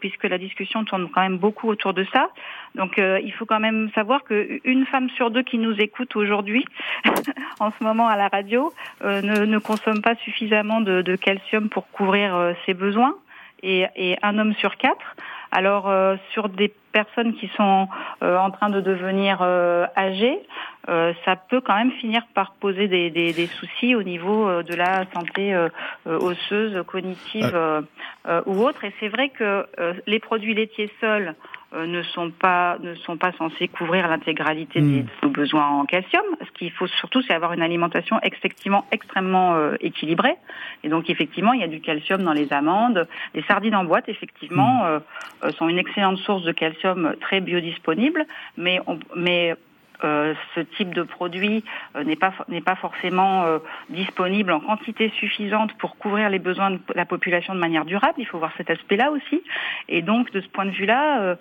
[0.00, 2.28] puisque la discussion tourne quand même beaucoup autour de ça,
[2.74, 6.64] donc il faut quand même savoir qu'une femme sur deux qui nous écoute aujourd'hui,
[7.60, 8.72] en ce moment à la radio,
[9.04, 13.14] euh, ne, ne, consomme pas suffisamment de, de calcium pour couvrir euh, ses besoins
[13.62, 15.16] et, et, un homme sur quatre.
[15.50, 17.88] Alors euh, sur des personnes qui sont
[18.22, 20.38] en train de devenir âgées,
[20.86, 25.04] ça peut quand même finir par poser des, des, des soucis au niveau de la
[25.12, 25.54] santé
[26.06, 27.84] osseuse, cognitive
[28.46, 28.84] ou autre.
[28.84, 29.66] Et c'est vrai que
[30.06, 31.32] les produits laitiers seuls euh,
[31.76, 36.24] ne sont pas ne sont pas censés couvrir l'intégralité de nos besoins en calcium.
[36.40, 40.36] Ce qu'il faut surtout, c'est avoir une alimentation effectivement extrêmement euh, équilibrée.
[40.82, 43.06] Et donc effectivement, il y a du calcium dans les amandes.
[43.34, 45.00] Les sardines en boîte, effectivement, hmm.
[45.44, 48.24] euh, sont une excellente source de calcium très biodisponible,
[48.56, 49.54] mais on, mais
[50.04, 51.64] euh, ce type de produit
[51.96, 53.58] euh, n'est pas n'est pas forcément euh,
[53.90, 58.14] disponible en quantité suffisante pour couvrir les besoins de la population de manière durable.
[58.18, 59.42] Il faut voir cet aspect-là aussi.
[59.88, 61.36] Et donc, de ce point de vue-là,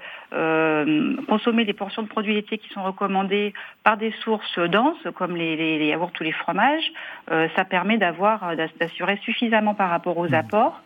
[1.28, 5.56] consommer des portions de produits laitiers qui sont recommandées par des sources denses, comme les,
[5.56, 6.92] les, les yaourts ou les fromages,
[7.28, 10.34] ça permet d'avoir d'assurer suffisamment par rapport aux mmh.
[10.34, 10.82] apports.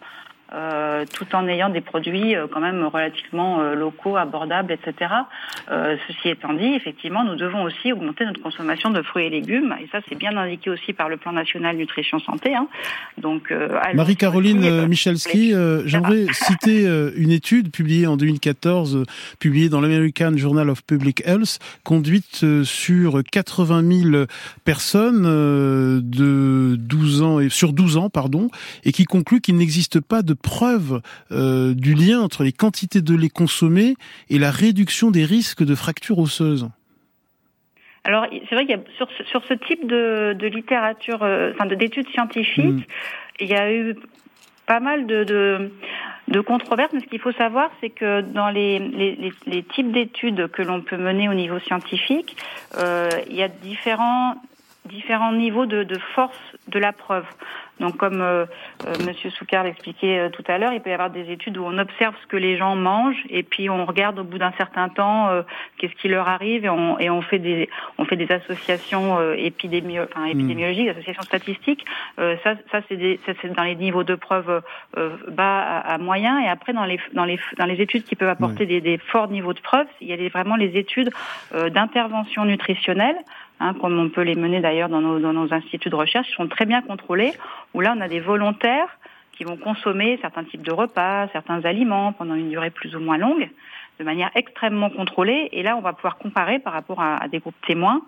[0.53, 5.13] Euh, tout en ayant des produits euh, quand même relativement euh, locaux, abordables, etc.
[5.69, 9.87] ceci étant dit, effectivement, nous devons aussi augmenter notre consommation de fruits et légumes, et
[9.93, 12.53] ça c'est bien indiqué aussi par le plan national nutrition santé.
[12.53, 12.67] Hein.
[13.17, 13.53] Donc,
[13.93, 15.53] Marie-Caroline Michalski,
[15.85, 16.85] j'aimerais citer
[17.15, 19.05] une étude publiée en 2014,
[19.39, 24.25] publiée dans l'American Journal of Public Health, conduite sur 80 000
[24.65, 28.49] personnes de 12 ans et sur 12 ans, pardon,
[28.83, 31.01] et qui conclut qu'il n'existe pas de preuve
[31.32, 33.95] euh, du lien entre les quantités de lait consommées
[34.30, 36.69] et la réduction des risques de fractures osseuses
[38.04, 41.67] alors, c'est vrai qu'il y a sur, sur ce type de, de littérature, euh, enfin
[41.67, 42.84] d'études scientifiques, mm.
[43.41, 43.95] il y a eu
[44.65, 45.71] pas mal de, de,
[46.27, 46.93] de controverses.
[46.93, 50.82] Mais ce qu'il faut savoir, c'est que dans les, les, les types d'études que l'on
[50.82, 52.36] peut mener au niveau scientifique,
[52.77, 54.36] euh, il y a différents
[54.86, 57.25] différents niveaux de, de force de la preuve.
[57.82, 58.46] Donc, comme euh,
[58.86, 61.65] euh, Monsieur Soukar l'expliquait euh, tout à l'heure, il peut y avoir des études où
[61.65, 64.88] on observe ce que les gens mangent et puis on regarde au bout d'un certain
[64.88, 65.30] temps
[65.78, 70.04] qu'est-ce qui leur arrive et on, et on fait des on fait des associations épidémio
[70.04, 70.32] enfin, hmm.
[70.32, 71.86] épidémiologiques, des associations statistiques.
[72.17, 74.62] ça, ça c'est dans les niveaux de preuve
[75.28, 78.30] bas à, à, moyen et après dans les dans les dans les études qui peuvent
[78.30, 81.10] apporter des, des, forts niveaux de preuve, il y a vraiment les études
[81.54, 83.17] d'intervention nutritionnelle
[83.63, 86.82] Hein, comme on peut les mener d'ailleurs dans nos, instituts de recherche, sont très bien
[86.82, 87.32] contrôlés,
[87.76, 88.97] où là on a des volontaires
[89.34, 93.19] qui vont consommer certains types de repas, certains aliments pendant une durée plus ou moins
[93.19, 93.47] longue,
[94.00, 95.50] de manière extrêmement contrôlée.
[95.52, 98.02] Et là, on va pouvoir comparer par rapport à, des groupes témoins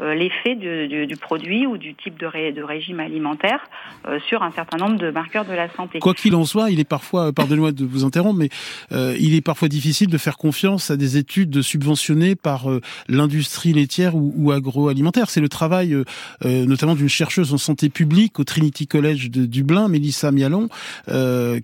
[0.00, 3.60] l'effet du, du, produit ou du type de, de régime alimentaire
[4.06, 6.00] euh, sur un certain nombre de marqueurs de la santé.
[6.00, 8.48] Quoi qu'il en soit, il est parfois, pardonnez-moi de vous interrompre, mais
[8.92, 12.66] euh, il est parfois difficile de faire confiance à des études subventionnées par
[13.08, 15.30] l'industrie laitière ou, ou agroalimentaire.
[15.30, 15.96] C'est le travail
[16.42, 20.68] notamment d'une chercheuse en santé publique au Trinity College de Dublin, Mélissa Mialon,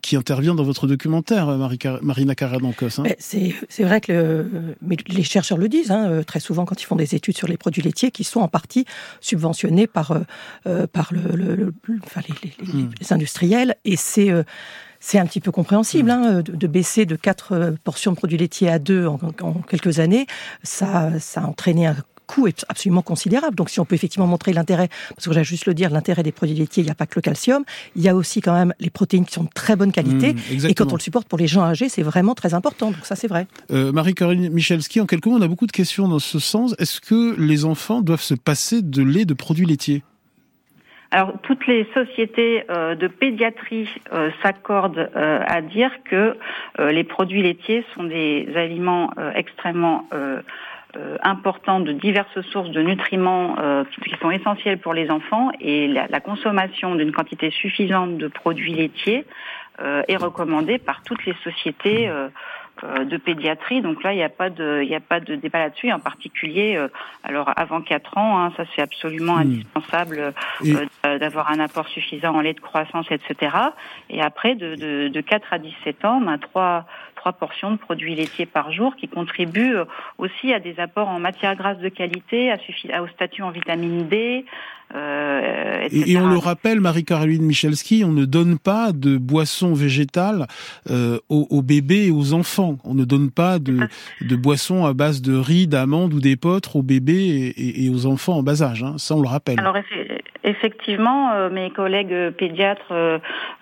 [0.03, 3.01] qui intervient dans votre documentaire, Marie Marina Carrère-Dancos.
[3.01, 3.05] Hein.
[3.19, 4.51] C'est vrai que le,
[4.83, 7.57] mais les chercheurs le disent, hein, très souvent quand ils font des études sur les
[7.57, 8.85] produits laitiers, qui sont en partie
[9.23, 10.21] subventionnés par, euh,
[10.67, 12.91] euh, par le, le, enfin, les, les, hmm.
[13.01, 13.77] les, industriels.
[13.87, 14.43] Et c'est euh,
[15.03, 16.13] c'est un petit peu compréhensible hmm.
[16.13, 20.01] hein, de, de, baisser de 4 portions de produits laitiers à 2 en, en quelques
[20.01, 20.27] années.
[20.63, 21.97] Ça, ça a entraîné un
[22.31, 23.57] coût est absolument considérable.
[23.57, 26.33] Donc si on peut effectivement montrer l'intérêt, parce que j'ai juste le dire, l'intérêt des
[26.33, 27.65] produits laitiers, il n'y a pas que le calcium,
[27.97, 30.35] il y a aussi quand même les protéines qui sont de très bonne qualité.
[30.35, 32.93] Mmh, et quand on le supporte pour les gens âgés, c'est vraiment très important.
[32.93, 33.47] Donc ça, c'est vrai.
[33.73, 36.75] Euh, Marie-Caroline Michalski, en quelques mots, on a beaucoup de questions dans ce sens.
[36.79, 40.03] Est-ce que les enfants doivent se passer de lait de produits laitiers?
[41.13, 46.37] Alors, toutes les sociétés euh, de pédiatrie euh, s'accordent euh, à dire que
[46.79, 50.09] les produits laitiers sont des aliments extrêmement
[51.23, 53.57] importants de diverses sources de nutriments
[54.03, 58.75] qui sont essentiels pour les enfants et la, la consommation d'une quantité suffisante de produits
[58.75, 59.25] laitiers
[59.79, 62.11] est recommandée par toutes les sociétés
[62.85, 63.83] euh, de pédiatrie.
[63.83, 65.93] Donc là, il n'y a pas de, il a pas de débat là-dessus.
[65.93, 66.89] En particulier, euh,
[67.25, 69.41] alors avant 4 ans, hein, ça c'est absolument hmm.
[69.41, 70.33] indispensable
[70.65, 73.55] euh, d'avoir un apport suffisant en lait de croissance, etc.
[74.09, 76.87] Et après, de, de, de 4 à 17 ans, ben, trois
[77.21, 79.77] trois portions de produits laitiers par jour qui contribuent
[80.17, 84.47] aussi à des apports en matière grasse de qualité, à, au statut en vitamine D,
[84.95, 90.47] euh, et, on le rappelle, Marie-Caroline Michalski, on ne donne pas de boissons végétales
[90.91, 92.79] euh, aux, bébés et aux enfants.
[92.85, 93.81] On ne donne pas de,
[94.21, 98.43] de boissons à base de riz, d'amandes ou d'épeautres aux bébés et, aux enfants en
[98.43, 98.83] bas âge.
[98.83, 98.95] Hein.
[98.99, 99.61] Ça, on le rappelle.
[99.61, 99.77] Alors
[100.45, 102.93] effectivement, euh, mes collègues pédiatres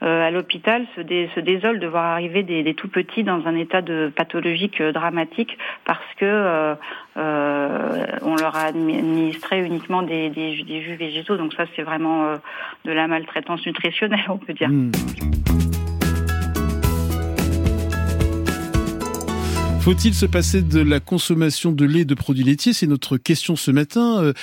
[0.00, 3.82] à l'hôpital se, se, désolent de voir arriver des, des, tout petits dans un état
[3.82, 6.74] de pathologique dramatique parce que
[7.16, 12.36] on leur a administré uniquement des, des, des jus végétaux donc ça, c'est vraiment euh,
[12.84, 14.68] de la maltraitance nutritionnelle, on peut dire.
[14.68, 14.90] Hmm.
[19.88, 22.74] Faut-il se passer de la consommation de lait et de produits laitiers?
[22.74, 24.34] C'est notre question ce matin, euh,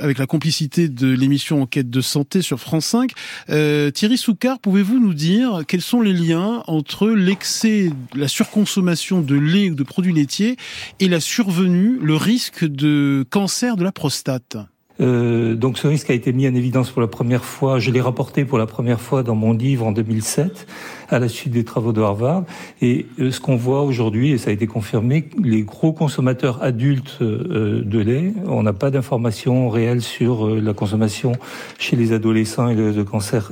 [0.00, 3.12] avec la complicité de l'émission Enquête de santé sur France 5.
[3.50, 9.36] Euh, Thierry Soucard, pouvez-vous nous dire quels sont les liens entre l'excès, la surconsommation de
[9.36, 10.56] lait ou de produits laitiers
[10.98, 14.56] et la survenue, le risque de cancer de la prostate?
[15.00, 18.00] Euh, donc ce risque a été mis en évidence pour la première fois, je l'ai
[18.00, 20.66] rapporté pour la première fois dans mon livre en 2007,
[21.08, 22.44] à la suite des travaux de Harvard.
[22.80, 27.18] Et euh, ce qu'on voit aujourd'hui, et ça a été confirmé, les gros consommateurs adultes
[27.20, 31.32] euh, de lait, on n'a pas d'informations réelles sur la consommation
[31.78, 33.50] chez les adolescents et le, cancer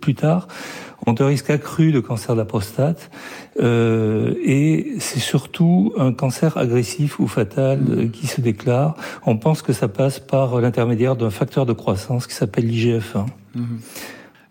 [0.00, 0.48] plus tard
[1.06, 3.10] ont un risque accru de cancer de la prostate
[3.60, 8.96] euh, et c'est surtout un cancer agressif ou fatal euh, qui se déclare.
[9.24, 13.26] On pense que ça passe par l'intermédiaire d'un facteur de croissance qui s'appelle l'IGF-1.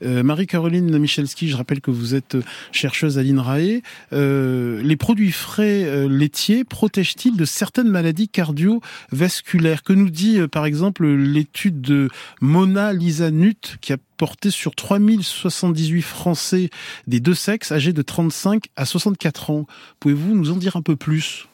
[0.06, 2.38] Euh, Marie-Caroline Michelski, je rappelle que vous êtes
[2.72, 3.82] chercheuse à l'INRAE.
[4.14, 9.84] Euh, les produits frais euh, laitiers protègent-ils de certaines maladies cardiovasculaires?
[9.84, 12.10] Que nous dit par exemple l'étude de
[12.42, 16.70] Mona Lisa Nutt qui a porté sur 3078 Français
[17.08, 19.66] des deux sexes âgés de 35 à 64 ans.
[20.00, 21.48] Pouvez-vous nous en dire un peu plus?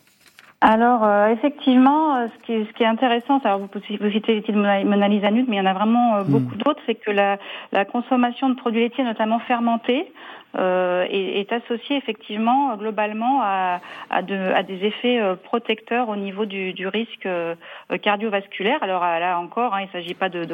[0.63, 4.35] Alors euh, effectivement, euh, ce qui, est, ce qui est intéressant, alors vous, vous citez
[4.35, 6.59] l'étude Mona Lisa Nude, mais il y en a vraiment euh, beaucoup mm.
[6.59, 7.39] d'autres, c'est que la,
[7.71, 10.13] la, consommation de produits laitiers, notamment fermentés,
[10.57, 16.17] euh, est, est, associé effectivement globalement à, à, de, à des effets euh, protecteurs au
[16.17, 17.55] niveau du, risque euh,
[18.01, 18.79] cardiovasculaire.
[18.81, 20.45] Alors là encore, hein, il ne s'agit pas de,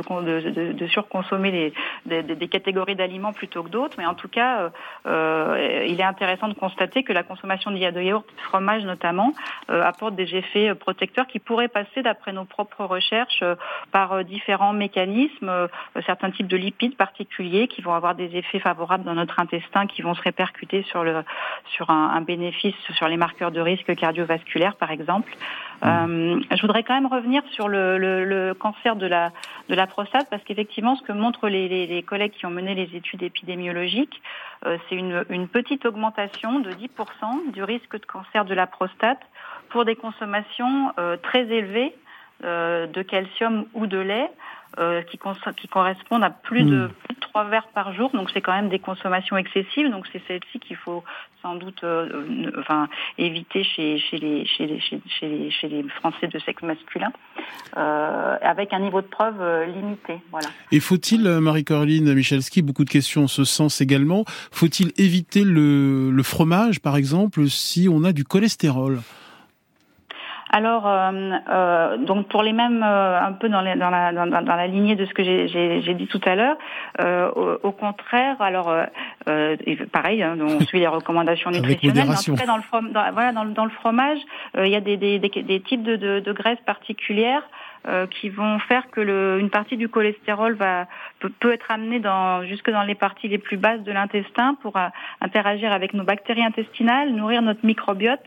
[0.87, 1.73] surconsommer
[2.05, 4.69] des, catégories d'aliments plutôt que d'autres, mais en tout cas,
[5.05, 9.33] il est intéressant de constater que la consommation de yaourt, de fromage notamment,
[9.67, 13.43] apporte des effets protecteurs qui pourraient passer, d'après nos propres recherches,
[13.91, 15.67] par différents mécanismes,
[16.05, 20.01] certains types de lipides particuliers qui vont avoir des effets favorables dans notre intestin qui
[20.01, 21.23] vont se répercuter sur le
[21.75, 25.31] sur un, bénéfice sur les marqueurs de risque cardiovasculaire par exemple.
[25.81, 25.87] Mmh.
[25.87, 29.31] Euh, je voudrais quand même revenir sur le, le, cancer de la
[29.69, 32.95] de la prostate parce qu'effectivement ce que montrent les, les, collègues qui ont mené les
[32.95, 34.21] études épidémiologiques,
[34.65, 39.21] euh, c'est une, une petite augmentation de 10% du risque de cancer de la prostate
[39.69, 41.93] pour des consommations euh, très élevées
[42.43, 44.29] de calcium ou de lait.
[44.79, 45.17] Euh, qui,
[45.57, 46.91] qui, correspondent à plus de, hmm.
[47.05, 48.11] plus de 3 verres par jour.
[48.13, 49.89] Donc c'est quand même des consommations excessives.
[49.89, 51.03] Donc c'est celle-ci qu'il faut
[51.41, 56.27] sans doute euh, enfin, éviter chez, chez, les, chez, les, chez, les, chez les Français
[56.27, 57.11] de sexe masculin,
[57.75, 60.19] euh, avec un niveau de preuve euh, limité.
[60.31, 60.49] Voilà.
[60.71, 66.23] Et faut-il, Marie-Caroline Michalski, beaucoup de questions en ce sens également, faut-il éviter le, le
[66.23, 68.99] fromage, par exemple, si on a du cholestérol?
[70.49, 71.11] Alors, euh,
[71.49, 74.95] euh, donc pour les mêmes, euh, un peu dans, dans, la, dans, dans, la lignée
[74.95, 76.57] de ce que j'ai dit tout à l'heure,
[77.01, 78.73] euh, au, contraire, alors
[79.91, 83.31] pareil, hein, on suit les recommandations nutritionnelles, mais en tout cas dans le, dans, voilà,
[83.33, 84.19] dans, le fromage,
[84.57, 87.43] il y a des, des, des, des types de, de, de graisses particulières
[88.11, 90.87] qui vont faire que le, une partie du cholestérol va
[91.19, 94.87] peut, être amenée dans, jusque dans les parties les plus basses de l'intestin pour euh,
[95.21, 98.23] interagir avec nos bactéries intestinales, nourrir notre microbiote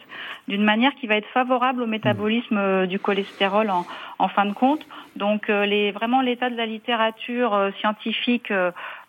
[0.49, 3.87] d'une manière qui va être favorable au métabolisme métabolisme du cholestérol en,
[4.19, 4.87] en fin de compte.
[5.17, 8.53] Donc les, vraiment l'état de la littérature scientifique,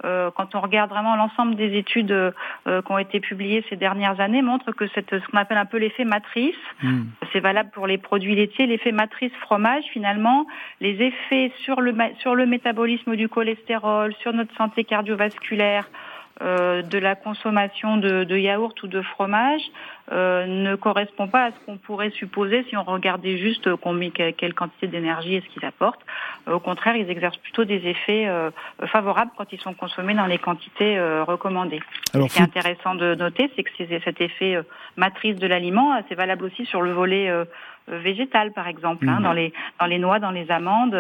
[0.02, 2.34] quand on regarde vraiment l'ensemble des études
[2.66, 5.78] qui ont été publiées ces dernières années, montre que cette, ce qu'on appelle un peu
[5.78, 7.04] l'effet matrice, hmm.
[7.32, 10.46] c'est valable pour les produits laitiers, l'effet matrice fromage, finalement,
[10.80, 15.90] les effets sur le, sur le métabolisme du cholestérol, sur notre santé cardiovasculaire,
[16.42, 19.62] euh, de la consommation de, de, yaourt ou de fromage
[20.12, 24.54] euh, ne correspond pas à ce qu'on pourrait supposer si on regardait juste combien, quelle
[24.54, 26.02] quantité d'énergie est-ce qu'ils apportent.
[26.48, 28.50] au contraire, ils exercent plutôt des effets euh,
[28.88, 31.82] favorables quand ils sont consommés dans les quantités recommandées.
[32.14, 34.58] Alors, ce qui est intéressant de noter, c'est que cet effet
[34.98, 37.46] matrice de l'aliment, c'est valable aussi sur le volet euh,
[37.88, 39.24] végétales, par exemple, hein, mhm.
[39.24, 40.94] dans les dans les noix, dans les amandes,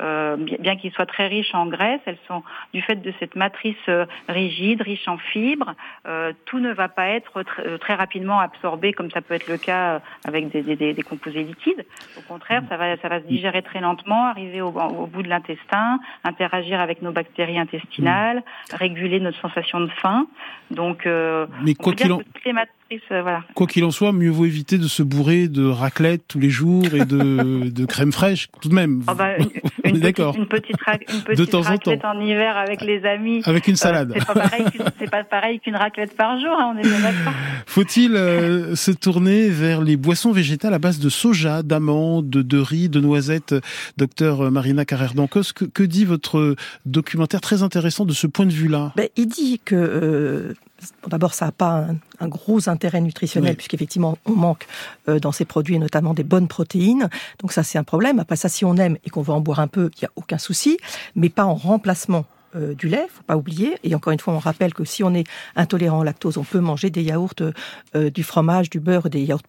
[0.00, 2.42] euh, bien qu'ils soient très riches en graisse, elles sont
[2.72, 5.74] du fait de cette matrice euh, rigide, riche en fibres,
[6.44, 7.42] tout ne va pas être
[7.78, 11.84] très rapidement absorbé comme ça peut être le cas avec des, des, des composés liquides.
[12.18, 15.28] Au contraire, ça va ça va se digérer très lentement, arriver au, au bout de
[15.28, 18.42] l'intestin, interagir avec nos bactéries intestinales,
[18.72, 20.26] réguler notre sensation de faim.
[20.70, 22.20] Donc, mais quoi qu'il en
[23.10, 23.44] voilà.
[23.54, 26.94] Quoi qu'il en soit, mieux vaut éviter de se bourrer de raclette tous les jours
[26.94, 29.02] et de, de crème fraîche, tout de même.
[29.08, 30.76] Oh bah, une, une, petite, une, petite,
[31.12, 32.18] une petite de temps raclette en, temps.
[32.18, 33.42] en, hiver avec les amis.
[33.44, 34.12] Avec une euh, salade.
[34.16, 34.20] Euh,
[34.98, 37.32] c'est pas pareil qu'une raclette par jour, hein, on est bien d'accord.
[37.66, 42.88] Faut-il euh, se tourner vers les boissons végétales à base de soja, d'amandes, de riz,
[42.88, 43.54] de noisettes
[43.96, 48.92] Docteur Marina Carrère-Dancos, que, que, dit votre documentaire très intéressant de ce point de vue-là?
[48.96, 50.54] Ben, Il dit que euh,
[51.06, 51.86] D'abord, ça n'a pas
[52.20, 54.66] un, gros intérêt nutritionnel, puisqu'effectivement, on manque
[55.08, 57.08] euh, dans ces produits, notamment des bonnes protéines.
[57.40, 58.18] Donc ça, c'est un problème.
[58.20, 60.12] Après ça, si on aime et qu'on veut en boire un peu, il n'y a
[60.16, 60.78] aucun souci,
[61.16, 62.26] mais pas en remplacement
[62.56, 63.76] euh, du lait, faut pas oublier.
[63.82, 65.26] Et encore une fois, on rappelle que si on est
[65.56, 67.34] intolérant au lactose, on peut manger des yaourts,
[67.94, 69.42] euh, du fromage, du beurre, des yaourts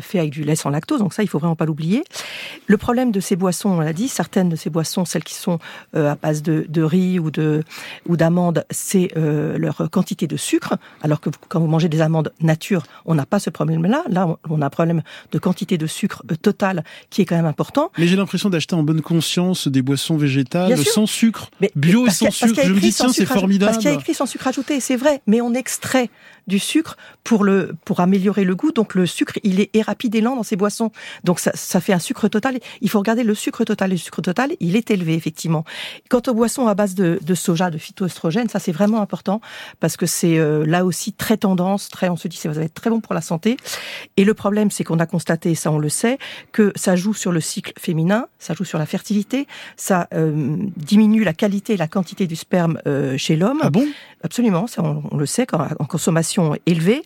[0.00, 2.04] fait avec du lait sans lactose, donc ça, il faut vraiment pas l'oublier.
[2.66, 5.58] Le problème de ces boissons, on l'a dit, certaines de ces boissons, celles qui sont
[5.94, 7.62] euh, à base de, de, riz ou de
[8.06, 12.32] ou d'amandes, c'est euh, leur quantité de sucre, alors que quand vous mangez des amandes
[12.40, 14.04] nature, on n'a pas ce problème-là.
[14.08, 17.46] Là, on a un problème de quantité de sucre euh, total qui est quand même
[17.46, 17.90] important.
[17.98, 22.30] Mais j'ai l'impression d'acheter en bonne conscience des boissons végétales sans sucre, bio et sans
[22.30, 22.60] sucre.
[22.64, 23.72] Je me dis tiens, c'est formidable.
[23.72, 26.10] Parce qu'il y a écrit sans sucre ajouté, c'est vrai, mais on extrait
[26.48, 28.72] du sucre pour le pour améliorer le goût.
[28.72, 30.90] Donc le sucre, il est, rapide et lent dans ces boissons.
[31.24, 32.58] Donc ça, ça fait un sucre total.
[32.80, 33.90] Il faut regarder le sucre total.
[33.90, 35.64] Le sucre total, il est élevé effectivement.
[36.08, 39.40] Quant aux boissons à base de, de soja, de phytoestrogènes, ça c'est vraiment important
[39.78, 41.88] parce que c'est euh, là aussi très tendance.
[41.90, 43.56] Très, on se dit ça va être très bon pour la santé.
[44.16, 46.18] Et le problème, c'est qu'on a constaté, ça on le sait,
[46.52, 49.46] que ça joue sur le cycle féminin, ça joue sur la fertilité,
[49.76, 53.60] ça euh, diminue la qualité et la quantité du sperme euh, chez l'homme.
[53.62, 53.86] Ah bon?
[54.22, 57.02] Absolument, ça on, on le sait quand, en consommation élevée.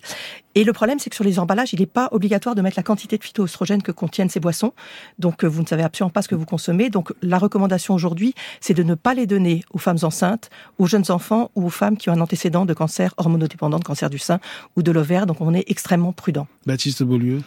[0.55, 2.83] Et le problème, c'est que sur les emballages, il n'est pas obligatoire de mettre la
[2.83, 4.73] quantité de phytoestrogènes que contiennent ces boissons.
[5.19, 6.91] Donc, euh, vous ne savez absolument pas ce que vous consommez.
[6.91, 11.11] Donc, la recommandation aujourd'hui, c'est de ne pas les donner aux femmes enceintes, aux jeunes
[11.11, 14.41] enfants ou aux femmes qui ont un antécédent de cancer hormonodépendant, de cancer du sein
[14.77, 15.27] ou de l'ovaire.
[15.27, 16.47] Donc, on est extrêmement prudent.
[16.67, 17.41] Baptiste Beaulieu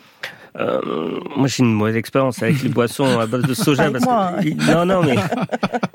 [0.60, 0.80] euh,
[1.36, 3.92] moi, j'ai une mauvaise expérience avec les boissons à base de soja.
[3.92, 4.56] Parce que, hein.
[4.74, 5.16] non, non, mais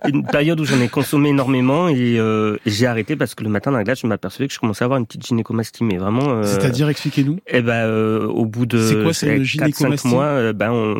[0.09, 3.71] une période où j'en ai consommé énormément et euh, j'ai arrêté parce que le matin
[3.71, 5.85] la glace, je m'apercevais que je commençais à avoir une petite gynécomastie.
[5.85, 6.29] Mais vraiment.
[6.29, 7.39] Euh, C'est-à-dire, expliquez-nous.
[7.47, 10.95] Eh ben, euh, au bout de 4-5 mois, euh, ben,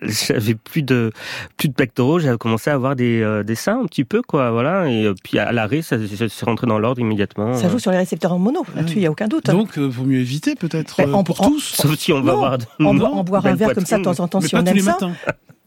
[0.02, 1.12] j'avais plus de
[1.56, 2.18] plus de pectoraux.
[2.18, 4.50] J'avais commencé à avoir des des seins un petit peu, quoi.
[4.50, 4.88] Voilà.
[4.88, 7.54] Et puis à l'arrêt, ça, s'est rentré dans l'ordre immédiatement.
[7.54, 8.64] Ça joue sur les récepteurs en mono.
[8.74, 9.46] Là-dessus, il y a aucun doute.
[9.46, 11.74] Donc, vaut mieux éviter peut-être ben, pour tous.
[11.76, 12.58] Sauf si on va avoir
[12.88, 14.98] en, boire un verre comme ça de temps en temps si on aime ça.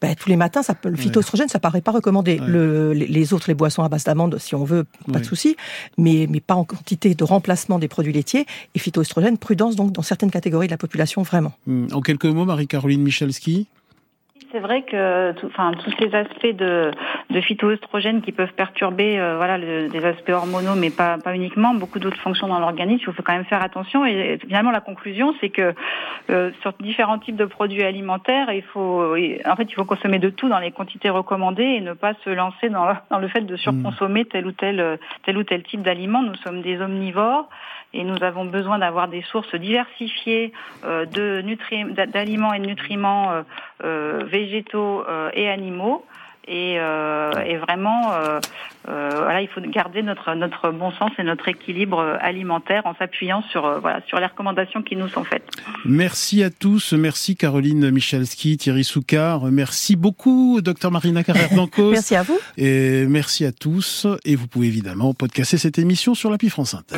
[0.02, 2.42] Ben, tous les matins, ça peut, le phytoestrogène, ça paraît pas recommandé.
[2.44, 5.56] Le, les autres, les boissons à base d'amande, si on veut, pas de souci,
[6.00, 8.48] mais, mais pas en quantité de remplacement des produits laitiers.
[8.74, 11.54] Et phytoestrogène, prudence donc dans certaines catégories de la population, vraiment.
[11.68, 11.86] Hmm.
[11.94, 13.68] En quelques mots, Marie-Caroline Michalski?
[14.52, 16.92] C'est vrai que enfin, tous ces aspects de,
[17.30, 22.00] de phytoestrogènes qui peuvent perturber euh, voilà, des aspects hormonaux, mais pas, pas uniquement, beaucoup
[22.00, 24.06] d'autres fonctions dans l'organisme, il faut quand même faire attention.
[24.06, 25.74] Et, finalement, la conclusion, c'est que
[26.30, 30.30] euh, sur différents types de produits alimentaires, il faut, en fait, il faut consommer de
[30.30, 33.56] tout dans les quantités recommandées et ne pas se lancer dans, dans le fait de
[33.56, 36.22] surconsommer tel ou tel, tel ou tel type d'aliment.
[36.22, 37.50] Nous sommes des omnivores
[37.94, 40.54] et nous avons besoin d'avoir des sources diversifiées
[40.86, 41.44] euh, de
[42.06, 43.42] d'aliments et de nutriments euh,
[43.84, 46.06] euh, végétaux et animaux.
[46.48, 48.12] Et, et vraiment,
[48.84, 53.80] voilà, il faut garder notre notre bon sens et notre équilibre alimentaire en s'appuyant sur
[53.80, 55.48] voilà sur les recommandations qui nous sont faites.
[55.86, 61.92] Merci à tous, merci Caroline Michalski, Thierry Soukar, merci beaucoup docteur Marina Carrère Blancos.
[61.92, 62.40] merci à vous.
[62.58, 64.08] Et merci à tous.
[64.26, 66.98] Et vous pouvez évidemment podcaster cette émission sur l'appli France Inter.